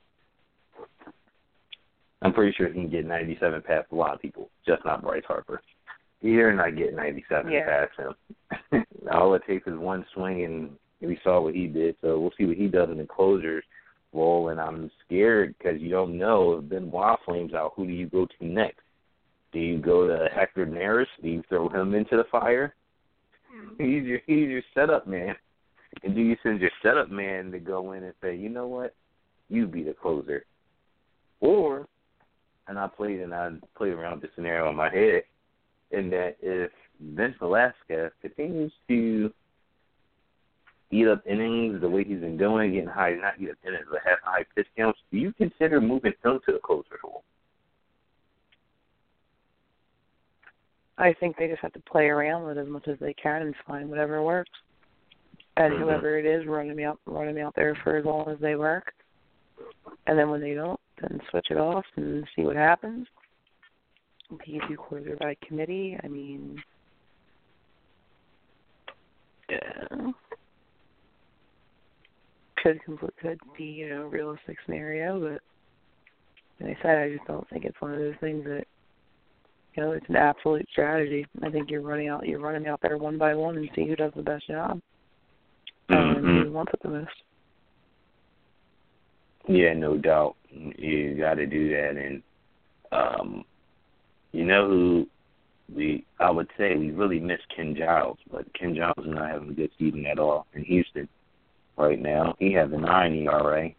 [2.25, 5.21] I'm pretty sure he can get 97 past a lot of people, just not Bryce
[5.27, 5.61] Harper.
[6.21, 7.85] You're not getting 97 Yeah.
[7.85, 7.99] past
[8.71, 8.83] him.
[9.11, 10.69] All it takes is one swing, and
[11.01, 11.95] we saw what he did.
[12.01, 13.63] So we'll see what he does in the closers
[14.11, 14.49] role.
[14.49, 17.73] And I'm scared because you don't know if Benoit flames out.
[17.75, 18.81] Who do you go to next?
[19.51, 21.05] Do you go to Hector Neris?
[21.21, 22.73] Do you throw him into the fire?
[23.53, 23.75] Hmm.
[23.77, 25.35] He's your he's your setup man.
[26.03, 28.95] And do you send your setup man to go in and say, you know what,
[29.47, 30.43] you be the closer,
[31.39, 31.87] or
[32.67, 35.23] and I played and I played around this scenario in my head,
[35.91, 39.33] in that if Vince Velasquez continues to
[40.91, 44.01] eat up innings the way he's been doing, getting high, not eat up innings, but
[44.05, 47.23] have high pitch counts, do you consider moving him to the closer role?
[50.97, 53.41] I think they just have to play around with it as much as they can
[53.41, 54.51] and find whatever works.
[55.57, 55.79] And Mhm.
[55.79, 58.55] whoever it is, run them out, run them out there for as long as they
[58.55, 58.93] work.
[60.07, 63.07] And then when they don't, then switch it off and see what happens.
[64.45, 65.97] Be a closer by committee.
[66.03, 66.61] I mean,
[69.49, 70.11] yeah.
[72.57, 72.79] could
[73.21, 75.41] could be you know a realistic scenario, but
[76.65, 78.65] like I said, I just don't think it's one of those things that
[79.75, 81.27] you know it's an absolute strategy.
[81.43, 83.95] I think you're running out you're running out there one by one and see who
[83.95, 84.81] does the best job
[85.89, 86.43] and Mhm.
[86.45, 87.21] who wants it the most.
[89.47, 90.35] Yeah, no doubt.
[90.77, 92.23] You got to do that, and
[92.91, 93.45] um,
[94.31, 95.07] you know who
[95.73, 99.49] we I would say we really miss Ken Giles, but Ken Giles is not having
[99.49, 101.09] a good season at all in Houston
[101.77, 102.35] right now.
[102.39, 103.71] He has a nine ERA.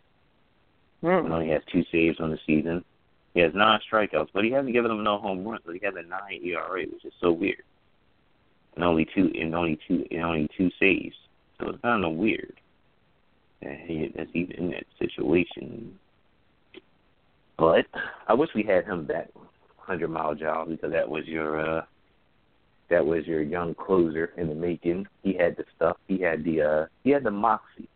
[1.03, 1.27] Mm.
[1.27, 2.85] and only has two saves on the season.
[3.35, 5.63] He has nine strikeouts, but he hasn't given them no home runs.
[5.65, 7.63] But he has a nine ERA, which is so weird.
[8.75, 11.17] And only two and only two and only two saves.
[11.59, 12.61] So it's kind of weird
[13.63, 15.99] that he that's even in that situation.
[17.59, 17.87] But
[18.29, 19.29] I wish we had him back,
[19.79, 21.85] hundred mile job, because that was your uh
[22.89, 25.07] that was your young closer in the making.
[25.23, 25.97] He had the stuff.
[26.07, 27.89] He had the uh he had the moxie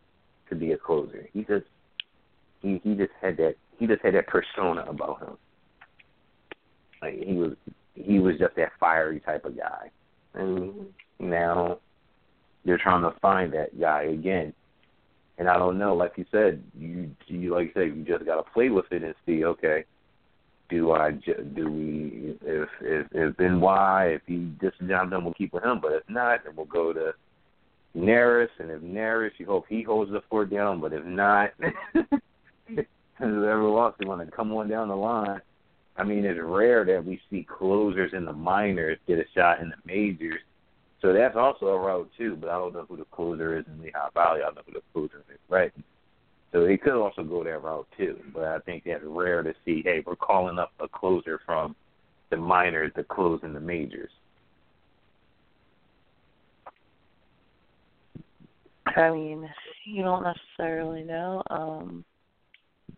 [0.48, 1.28] to be a closer.
[1.32, 1.66] He just
[2.62, 5.36] he he just had that he just had that persona about him.
[7.02, 7.52] Like he was
[7.94, 9.90] he was just that fiery type of guy.
[10.34, 10.86] And
[11.18, 11.78] now
[12.64, 14.54] they're trying to find that guy again.
[15.40, 18.42] And I don't know, like you said, you you like you said, you just gotta
[18.42, 19.86] play with it and see, okay,
[20.68, 25.54] do I do we if if if Benoit if he this job done we'll keep
[25.54, 27.14] with him, but if not, then we'll go to
[27.96, 31.52] Neris, and if Neris, you hope he holds the fort down, but if not,
[33.18, 35.40] whoever else they want to come on down the line.
[35.96, 39.70] I mean, it's rare that we see closers in the minors get a shot in
[39.70, 40.40] the majors.
[41.02, 43.80] So that's also a route too, but I don't know who the closer is in
[43.80, 44.40] Lehigh Valley.
[44.42, 45.72] I don't know who the closer is, right?
[46.52, 49.82] So he could also go that route too, but I think that's rare to see.
[49.84, 51.74] Hey, we're calling up a closer from
[52.30, 54.10] the minors to close in the majors.
[58.86, 59.48] I mean,
[59.86, 61.42] you don't necessarily know.
[61.50, 62.04] Um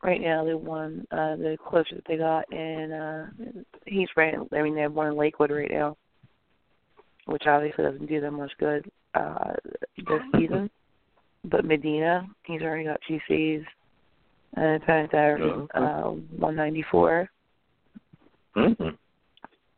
[0.03, 3.27] right now the one uh the closer that they got in uh
[3.87, 5.97] he's right I mean they have one in Lakewood right now.
[7.27, 9.53] Which obviously doesn't do them much good uh
[9.97, 10.71] this season.
[11.45, 13.63] But Medina, he's already got two C's
[14.55, 15.79] and it's at Oh, okay.
[15.79, 17.29] uh one ninety four.
[18.57, 18.89] Mm-hmm.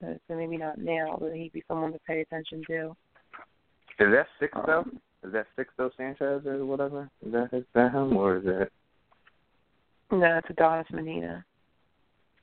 [0.01, 2.97] So maybe not now, but he'd be someone to pay attention to.
[4.01, 4.81] Is that six though?
[4.81, 7.09] Um, Is that Sixto Sanchez or whatever?
[7.25, 8.69] Is that is that him or is that?
[10.11, 11.45] no, it's Adonis Medina.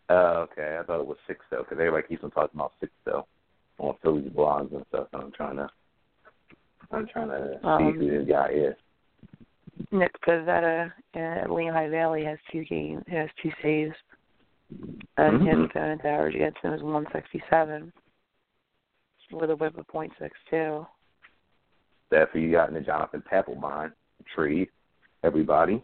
[0.10, 0.78] Oh, okay.
[0.80, 3.26] I thought it was Sixto because everybody keeps on talking about Sixto
[3.82, 5.08] on Phillies blogs and stuff.
[5.14, 5.70] And I'm trying to,
[6.92, 8.76] I'm trying to see Um, who this guy is.
[9.92, 13.96] Nick Pivetta at Lehigh Valley has two games has two saves.
[15.18, 15.46] And Mhm.
[15.46, 17.92] his opponent's average against him is 167
[19.32, 20.88] with a whip of .62.
[22.10, 23.94] That's who you got in the Jonathan Papelbon
[24.26, 24.70] trade,
[25.24, 25.84] everybody.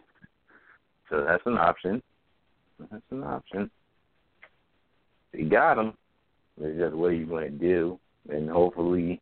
[1.08, 2.02] So that's an option.
[2.78, 3.70] That's an option.
[5.32, 5.96] You got him.
[6.60, 7.98] It's just what are you going to do,
[8.28, 9.20] and hopefully,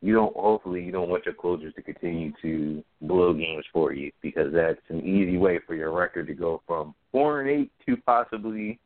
[0.00, 0.34] you don't.
[0.36, 4.80] Hopefully, you don't want your closers to continue to blow games for you because that's
[4.88, 8.78] an easy way for your record to go from four and eight to possibly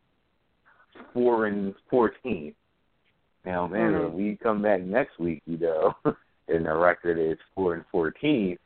[1.14, 2.54] four and fourteen.
[3.44, 4.02] Now, man, Mhm.
[4.04, 5.94] when we come back next week, you know,
[6.48, 8.58] and the record is four and fourteen,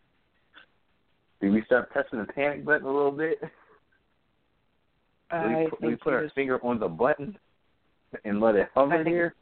[1.40, 3.38] do we start pressing the panic button a little bit?
[5.30, 7.38] I we, put- we put our finger on the button
[8.24, 9.34] and let it hover here.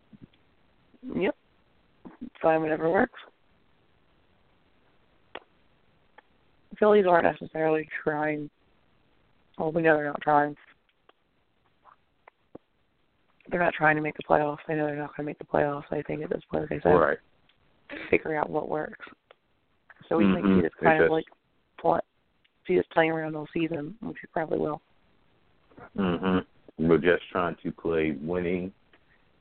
[1.14, 1.34] Yep.
[2.42, 3.18] Fine, whatever works.
[6.78, 8.48] Phillies aren't necessarily trying.
[9.58, 10.56] Well, we know they're not trying.
[13.50, 14.58] They're not trying to make the playoffs.
[14.68, 15.90] They know they're not going to make the playoffs.
[15.90, 17.18] I think at this point, like I said, Right.
[18.10, 19.06] figure out what works.
[20.08, 20.34] So we Mhm.
[20.34, 21.26] think It's kind of like
[21.78, 22.00] play,
[22.66, 24.80] see us playing around all season, which we probably will.
[25.96, 26.46] Mm Mhm.
[26.78, 28.72] We're just trying to play winning.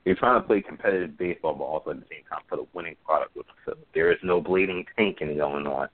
[0.04, 2.96] You're trying to play competitive baseball, but also at the same time put a winning
[3.04, 3.46] product it.
[3.66, 5.88] So there is no bleeding tanking going on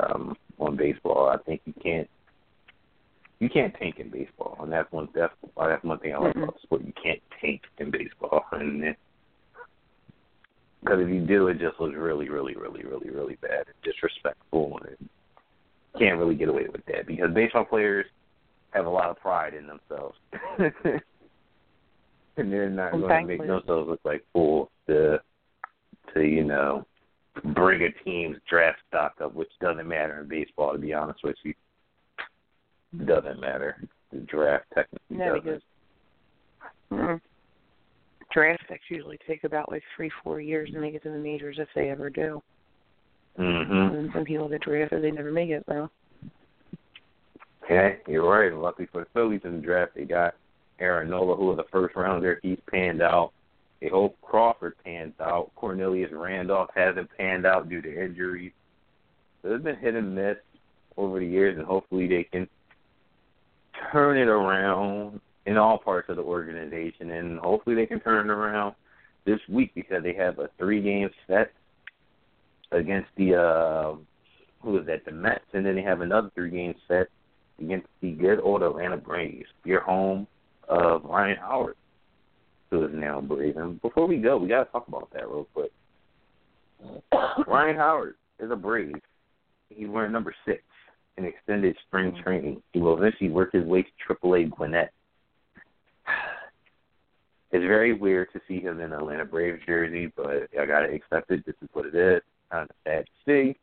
[0.00, 1.28] um, on baseball.
[1.28, 2.08] I think you can't.
[3.40, 5.08] You can't tank in baseball, and that's one.
[5.14, 6.42] That's that's one thing I like Mm-mm.
[6.42, 6.82] about the sport.
[6.84, 8.96] You can't tank in baseball, and
[10.80, 14.80] because if you do, it just looks really, really, really, really, really bad and disrespectful,
[14.86, 15.08] and
[15.98, 18.06] can't really get away with that because baseball players
[18.70, 20.17] have a lot of pride in themselves.
[20.58, 25.20] And they're not going to make themselves look like fools to,
[26.14, 26.86] to you know,
[27.54, 31.36] bring a team's draft stock up, which doesn't matter in baseball, to be honest with
[31.44, 31.54] you.
[33.04, 33.82] Doesn't matter.
[34.12, 35.44] The draft technically No, doesn't.
[35.44, 35.60] because
[36.92, 37.20] mm,
[38.32, 41.58] draft picks usually take about like three, four years to make it to the majors
[41.58, 42.42] if they ever do.
[43.36, 45.90] hmm And some people get drafted, they never make it though.
[47.68, 48.52] Yeah, you're right.
[48.58, 50.34] Luckily for the Phillies in the draft, they got
[50.80, 52.40] Aaron Nola, who was a first rounder.
[52.42, 53.32] He's panned out.
[53.80, 55.50] They hope Crawford pans out.
[55.54, 58.52] Cornelius Randolph hasn't panned out due to injuries.
[59.42, 60.36] So it's been hit and miss
[60.96, 62.48] over the years, and hopefully they can
[63.92, 68.32] turn it around in all parts of the organization, and hopefully they can turn it
[68.32, 68.74] around
[69.24, 71.52] this week because they have a three-game set
[72.72, 73.94] against the uh,
[74.60, 75.04] who is that?
[75.04, 77.06] The Mets, and then they have another three-game set
[77.60, 79.48] against the good old Atlanta Braves.
[79.64, 80.26] Your home
[80.70, 81.76] Uh, of Ryan Howard,
[82.70, 83.56] who is now Brave.
[83.56, 85.72] And before we go, we got to talk about that real quick.
[87.46, 88.94] Ryan Howard is a Brave.
[89.70, 90.62] He's wearing number six
[91.16, 92.22] in extended spring mm-hmm.
[92.22, 92.62] training.
[92.72, 94.92] He will eventually work his way to AAA Gwinnett.
[97.50, 101.46] It's very weird to see him in Atlanta Braves jersey, but I gotta accept it.
[101.46, 102.20] This is what it is.
[102.52, 103.58] Kind of sad to see.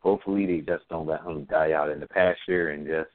[0.00, 3.10] Hopefully, they just don't let him die out in the pasture and just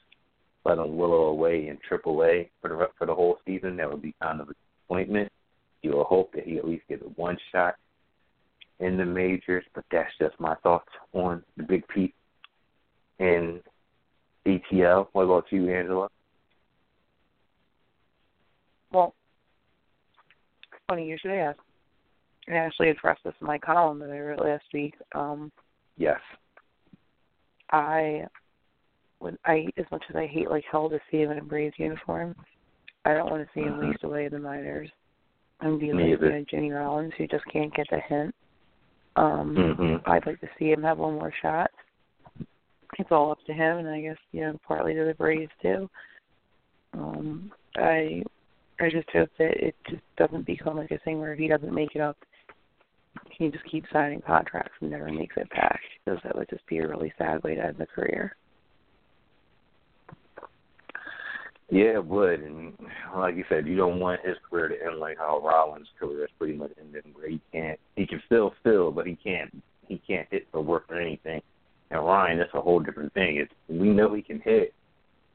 [0.66, 3.78] let him willow away in AAA for the for the whole season.
[3.78, 5.32] That would be kind of a disappointment.
[5.82, 7.76] You will hope that he at least gets one shot
[8.80, 12.14] in the majors, but that's just my thoughts on the Big Piece
[13.20, 13.62] and
[14.46, 15.08] ATL.
[15.12, 16.08] What about you, Angela?
[18.92, 19.14] Well,
[20.88, 21.60] funny you should ask.
[22.48, 24.96] I actually addressed this in my column that I wrote last week.
[25.16, 25.52] Um,
[25.98, 26.20] Yes.
[27.72, 28.26] I
[29.24, 31.76] would I as much as I hate like hell to see him in a Braves
[31.78, 32.36] uniform,
[33.06, 33.90] I don't want to see him Mhm.
[33.90, 34.92] waste away in the minors.
[35.62, 38.36] I'm dealing with you know, Jimmy Rollins who just can't get the hint.
[39.16, 40.10] Um Mm-hmm.
[40.10, 41.72] I'd like to see him have one more shot.
[43.00, 45.90] It's all up to him and I guess, you know, partly to the Braves too.
[46.94, 48.24] Um I
[48.80, 51.74] I just hope that it just doesn't become like a thing where if he doesn't
[51.74, 52.18] make it up
[53.32, 56.80] he just keeps signing contracts and never makes it back because that would just be
[56.80, 58.36] a really sad way to end the career.
[61.70, 62.42] Yeah, it would.
[62.42, 62.74] And
[63.16, 66.32] like you said, you don't want his career to end like how Rollins' career is
[66.38, 67.80] pretty much ended, where he can't.
[67.96, 69.64] He can still fill, but he can't.
[69.88, 71.42] He can't hit for work or anything.
[71.90, 73.38] And Ryan, that's a whole different thing.
[73.38, 74.74] It's we know he can hit,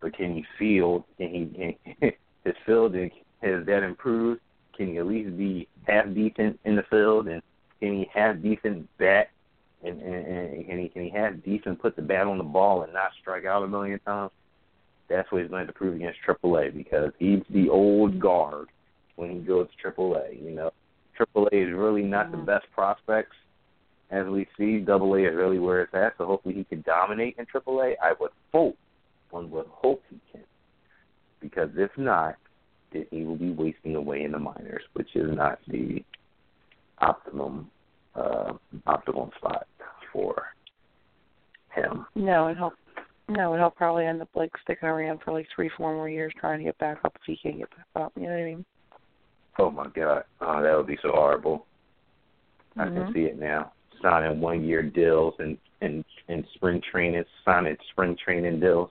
[0.01, 1.05] but can he field?
[1.17, 1.75] Can he?
[2.01, 2.13] Can,
[2.45, 3.11] his fielding
[3.43, 4.41] has that improved?
[4.77, 7.29] Can he at least be half decent in the field?
[7.29, 7.43] And
[7.81, 9.31] can he have decent bat?
[9.83, 12.83] And, and, and can he can he have decent put the bat on the ball
[12.83, 14.31] and not strike out a million times?
[15.09, 18.69] That's what he's going to prove against AAA because he's the old guard
[19.17, 20.43] when he goes to AAA.
[20.43, 20.71] You know,
[21.19, 22.47] AAA is really not the Mhm.
[22.47, 23.37] best prospects
[24.11, 24.81] as we see.
[24.81, 26.17] Double A is really where it's at.
[26.19, 27.97] So hopefully he can dominate in AAA.
[28.03, 28.77] I would hope,
[29.31, 30.45] one would hope he can,
[31.41, 32.37] because if not,
[32.93, 36.05] then he will be wasting away in the minors, which is not the
[36.99, 37.71] optimum
[38.15, 38.53] uh,
[38.87, 39.67] optimum spot
[40.13, 40.53] for
[41.71, 42.07] him.
[42.17, 42.73] No, and he'll
[43.29, 46.33] no, and he'll probably end up like sticking around for like three, four more years
[46.39, 48.13] trying to get back up if he can't get back up.
[48.17, 48.65] You know what I mean?
[49.59, 51.67] Oh my God, oh, that would be so horrible.
[52.77, 52.81] Mm-hmm.
[52.81, 53.73] I can see it now.
[54.01, 58.91] Signing one year deals and and and spring training, signing spring training deals.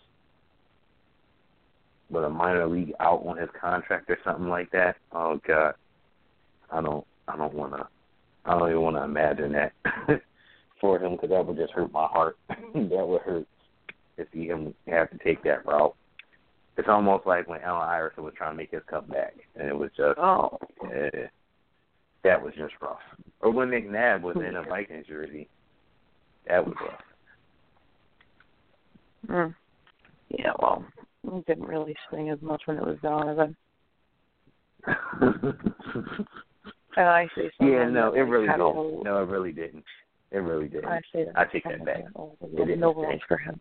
[2.10, 4.96] With a minor league out on his contract or something like that.
[5.12, 5.74] Oh God,
[6.72, 7.88] I don't, I don't want to,
[8.46, 9.74] I don't even want to imagine that
[10.82, 12.38] for him because that would just hurt my heart.
[12.50, 13.46] that would hurt
[14.18, 15.96] to see him have to take that route.
[16.78, 19.90] It's almost like when Allen Iverson was trying to make his comeback, and it was
[19.98, 20.60] just, Oh.
[20.84, 21.28] yeah,
[22.24, 23.00] that was just rough.
[23.42, 25.50] Or when McNabb was in a Vikings jersey,
[26.48, 27.02] that was rough.
[29.28, 29.56] Mm.
[30.30, 30.84] Yeah, well,
[31.34, 33.56] it didn't really swing as much when it was Donovan.
[34.86, 35.58] And
[36.98, 37.74] I say something.
[37.74, 39.04] yeah, no, it really didn't.
[39.04, 39.84] No, it really didn't.
[40.32, 40.86] It really didn't.
[40.86, 41.38] I say that.
[41.38, 41.98] I take that back.
[41.98, 42.94] had a whole- It didn't no
[43.28, 43.60] for him.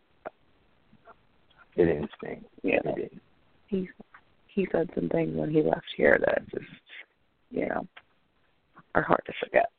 [1.77, 2.43] It didn't sting.
[2.63, 3.21] Yeah, It didn't.
[3.67, 3.89] he
[4.47, 6.65] he said some things when he left here that just
[7.51, 7.87] you know
[8.95, 9.69] are hard to forget.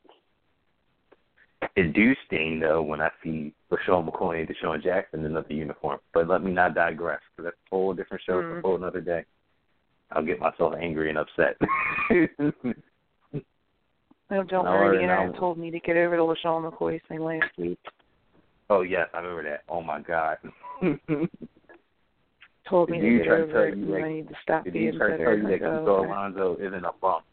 [1.75, 5.99] It do sting though when I see LeSean McCoy and DeSean Jackson in another uniform.
[6.15, 8.63] But let me not digress because that's a whole different show for a Mm.
[8.63, 9.25] whole another day.
[10.13, 11.57] I'll get myself angry and upset.
[14.31, 14.99] No, don't worry.
[14.99, 17.79] The internet told me to get over the LeSean McCoy thing last week.
[18.69, 19.63] oh yes, I remember that.
[19.71, 20.37] Oh my god.
[22.69, 23.79] Told me Did to get over it.
[23.79, 26.05] you, like, I need to stop Did being he try to tell you that Kiko.
[26.07, 27.25] Alonso isn't a bump?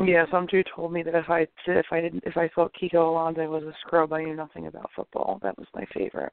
[0.00, 3.08] Yeah, some dude told me that if I if I didn't if I thought Kiko
[3.10, 5.38] Alonso was a scrub, I knew nothing about football.
[5.42, 6.32] That was my favorite.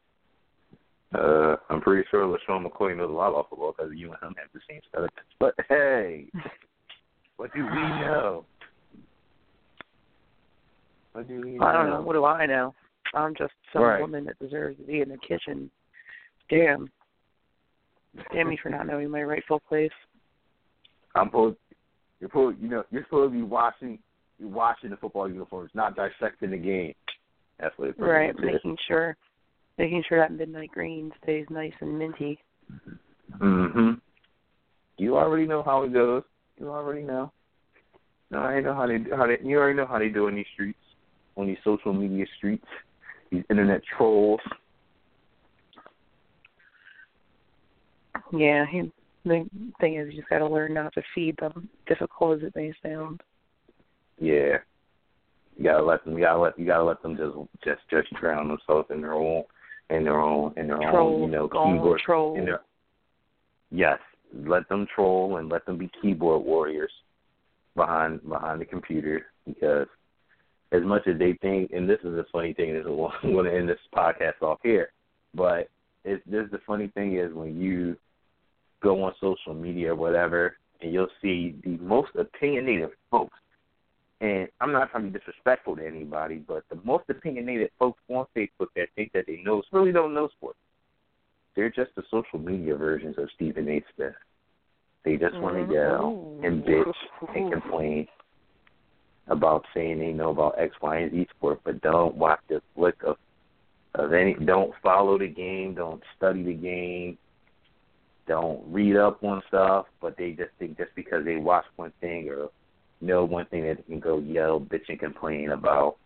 [1.14, 4.36] Uh, I'm pretty sure LeSean McCoy knows a lot about football because you and him
[4.40, 5.10] have the same stuff.
[5.40, 6.28] But hey,
[7.38, 8.46] what do we know?
[11.14, 11.66] What do we know?
[11.66, 12.02] I don't know.
[12.02, 12.74] What do I know?
[13.14, 14.00] I'm just some Right.
[14.02, 15.70] woman that deserves to be in the kitchen.
[16.50, 16.90] Damn.
[18.34, 19.92] Damn me for not knowing my rightful place.
[21.16, 21.58] I'm supposed.
[22.20, 22.60] You're supposed.
[22.60, 22.84] You know.
[22.92, 24.00] You're supposed to be watching.
[24.40, 26.94] You're watching the football uniforms, not dissecting the game.
[27.60, 28.36] That's what it pretty Right, is.
[28.42, 29.18] making sure
[29.78, 32.38] making sure that midnight green stays nice and minty.
[33.42, 33.92] Mm-hmm.
[34.98, 36.24] You already know how it goes.
[36.60, 37.32] You already know.
[38.32, 39.38] No, I know how they how they.
[39.44, 40.78] You already know how they do in these streets,
[41.36, 42.66] on these social media streets,
[43.32, 44.42] these internet trolls.
[48.32, 48.92] Yeah, he,
[49.26, 49.46] the
[49.80, 52.74] thing is, you just got to learn not to feed them, difficult as it may
[52.84, 53.22] sound.
[54.20, 54.58] Yeah.
[55.58, 56.14] You gotta let them.
[56.18, 56.58] You gotta let.
[56.58, 59.44] You gotta let them just just just drown themselves in their own
[59.90, 62.38] in their own in their Troll, own you know keyboard troll.
[62.38, 62.62] in their
[63.72, 64.00] yes.
[64.34, 66.92] Let them troll and let them be keyboard warriors
[67.76, 69.88] behind behind the computer because
[70.72, 72.88] as much as they think, and this is a funny thing, this is
[73.24, 74.92] I'm going to end this podcast off here,
[75.34, 75.70] but
[76.06, 77.98] it's this the funny thing is when you
[78.82, 83.38] go on social media or whatever, and you'll see the most opinionated folks.
[84.22, 88.26] And I'm not trying to be disrespectful to anybody, but the most opinionated folks on
[88.36, 90.58] Facebook that think that they know really don't know sports.
[91.56, 93.84] They're just the social media versions of Stephen A.
[93.96, 94.14] Smith.
[95.06, 96.46] They just want to yell mm-hmm.
[96.46, 96.94] and bitch
[97.36, 98.08] and complain
[99.28, 102.96] about saying they know about X, Y, and Z sport, but don't watch the flick
[103.06, 103.16] of
[103.96, 104.34] of any.
[104.34, 105.76] Don't follow the game.
[105.76, 107.18] Don't study the game.
[108.30, 109.88] Don't read up on stuff.
[110.02, 112.48] But they just think just because they watch one thing or
[113.02, 115.98] know one thing that they can go yell, bitch, and complain about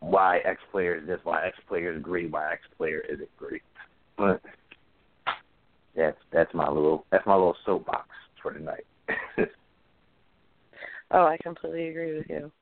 [0.00, 3.62] why X player is this, why X player is great, why X player isn't great.
[4.18, 4.42] But
[5.96, 8.08] that's that's my little that's my little soapbox
[8.42, 8.84] for tonight.
[11.10, 12.52] Oh, I completely agree with you.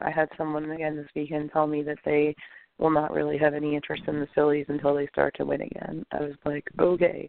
[0.00, 2.34] I had someone again this weekend tell me that they
[2.78, 6.04] will not really have any interest in the Phillies until they start to win again.
[6.12, 7.28] I was like, okay,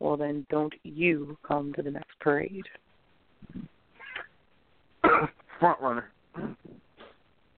[0.00, 2.64] well then don't you come to the next parade.
[5.60, 6.10] Front runner.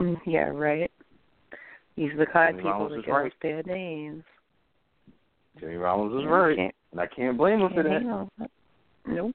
[0.00, 0.90] Mm, Yeah, right.
[1.96, 3.26] These are the kind of people Rollins that give right.
[3.26, 4.22] us bad names.
[5.58, 8.48] Jimmy Rollins is right, can't- and I can't blame him for that.
[9.06, 9.34] Nope.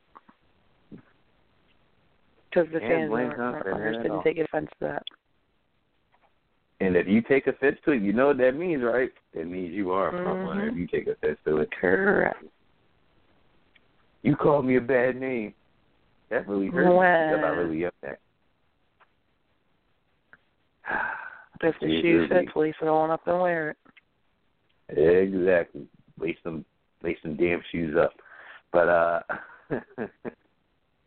[2.50, 5.04] Because the fans aren't didn't take offense to that.
[6.82, 9.12] And if you take offense to it, you know what that means, right?
[9.34, 11.70] It means you are a front runner if you take offense to it.
[11.80, 12.44] Correct.
[14.24, 15.54] You called me a bad name.
[16.32, 18.20] That really hurt me because I really up that.
[21.64, 23.78] If the It shoe fits, lace it on up and wear it.
[24.90, 25.86] Exactly.
[26.20, 26.66] Lace them,
[27.04, 28.14] lace them damn shoes up.
[28.72, 29.20] But uh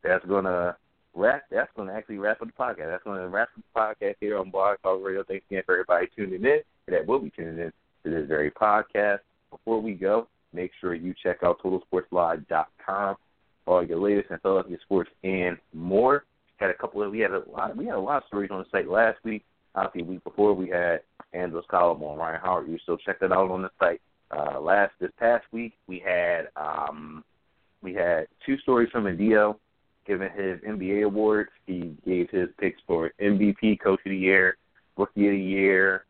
[0.05, 0.77] that's gonna
[1.15, 2.91] wrap that's gonna actually wrap up the podcast.
[2.91, 5.23] That's gonna wrap up the podcast here on Blog Talk Radio.
[5.23, 7.73] Thanks again for everybody tuning in that will be tuning in
[8.05, 9.21] to this very podcast.
[9.51, 13.17] Before we go, make sure you check out TotalSportsLive.com
[13.65, 16.25] for all your latest and Philadelphia sports and more.
[16.57, 18.59] Had a couple of we had a lot we had a lot of stories on
[18.59, 19.45] the site last week.
[19.75, 21.01] Obviously, a week before we had
[21.33, 22.69] Angela's column on Ryan Howard.
[22.69, 24.01] You still check that out on the site.
[24.31, 27.25] Uh, last this past week we had um,
[27.83, 29.59] we had two stories from Adio
[30.07, 31.51] giving his NBA awards.
[31.67, 34.57] He gave his picks for MVP, Coach of the Year,
[34.97, 36.05] Rookie of the Year,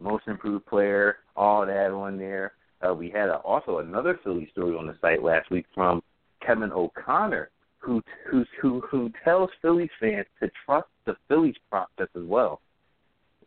[0.00, 2.52] Most Improved Player, all that on there.
[2.86, 6.02] Uh, we had a, also another Philly story on the site last week from
[6.44, 12.24] Kevin O'Connor, who who who who tells Phillies fans to trust the Phillies process as
[12.24, 12.60] well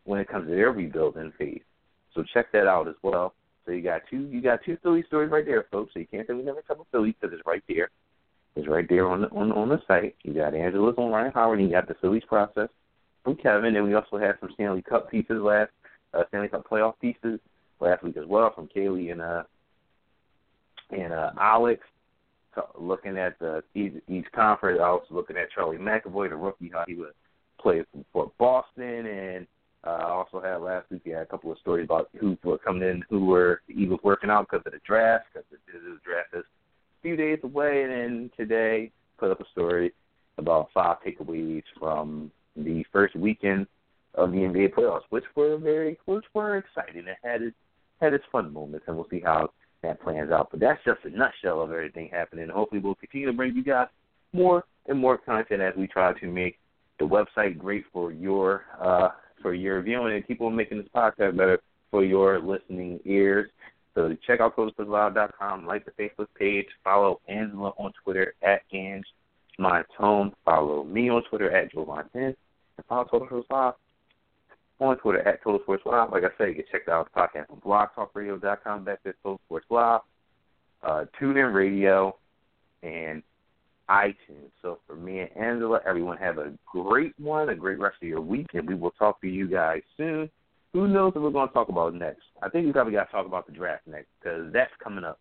[0.05, 1.61] when it comes to their rebuilding phase.
[2.15, 3.33] So check that out as well.
[3.65, 5.93] So you got two you got two Philly stories right there, folks.
[5.93, 7.89] So you can't say we never cover Philly because it's right there.
[8.59, 10.15] It's right there on the on on the site.
[10.23, 12.67] You got Angela's on Ryan Howard, and you got the Phillies process
[13.23, 15.71] from Kevin, and we also had some Stanley Cup pieces last
[16.13, 17.39] uh, Stanley Cup playoff pieces
[17.79, 19.43] last week as well from Kaylee and uh
[20.91, 21.81] and uh Alex.
[22.53, 26.71] So looking at the each, each conference, I was looking at Charlie McAvoy, the rookie,
[26.73, 27.13] how he would
[27.61, 29.47] play for Boston, and
[29.85, 31.03] uh, I also had last week.
[31.05, 34.01] We had a couple of stories about who were coming in, who were the Eagles
[34.03, 36.43] working out because of the draft, because the, the draft is
[37.01, 37.83] few days away.
[37.83, 39.93] And then today, put up a story
[40.37, 43.67] about five takeaways from the first weekend
[44.15, 47.07] of the NBA playoffs, which were very, which were exciting.
[47.07, 47.55] It had its
[48.01, 49.49] had its fun moments, and we'll see how
[49.83, 50.49] that plans out.
[50.51, 52.47] But that's just a nutshell of everything happening.
[52.49, 53.87] Hopefully, we'll continue to bring you guys
[54.33, 56.57] more and more content as we try to make
[56.99, 59.09] the website great for your uh,
[59.41, 61.59] for your viewing and keep on making this podcast better
[61.91, 63.49] for your listening ears.
[63.95, 69.05] So check out CoachPuzzLive.com, like the Facebook page, follow Angela on Twitter at Ange
[69.59, 72.35] Montone, follow me on Twitter at Joe Montez,
[72.77, 73.73] and follow Total Sports Live
[74.79, 76.11] on Twitter at Total Sports Live.
[76.11, 79.65] Like I said, you can check out the podcast on blogtalkradio.com, that's to Total Sports
[79.69, 80.01] Live,
[80.83, 82.15] uh, TuneIn Radio,
[82.83, 83.21] and
[83.89, 84.51] iTunes.
[84.61, 88.21] So for me and Angela, everyone have a great one, a great rest of your
[88.21, 90.29] week, and we will talk to you guys soon.
[90.73, 92.21] Who knows what we're going to talk about next?
[92.41, 95.19] I think we probably got to talk about the draft next because that's coming up,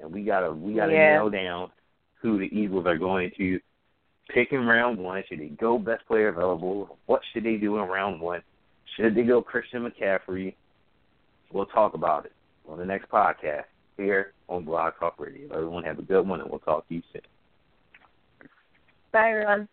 [0.00, 1.14] and we gotta we gotta yeah.
[1.14, 1.70] nail down
[2.22, 3.60] who the Eagles are going to
[4.32, 5.22] pick in round one.
[5.28, 6.98] Should they go best player available?
[7.06, 8.42] What should they do in round one?
[8.96, 10.54] Should they go Christian McCaffrey?
[11.52, 12.32] We'll talk about it
[12.68, 13.64] on the next podcast
[13.96, 15.52] here on Blog Talk Radio.
[15.52, 17.22] Everyone have a good one, and we'll talk to you soon.
[19.12, 19.68] Bye, everyone.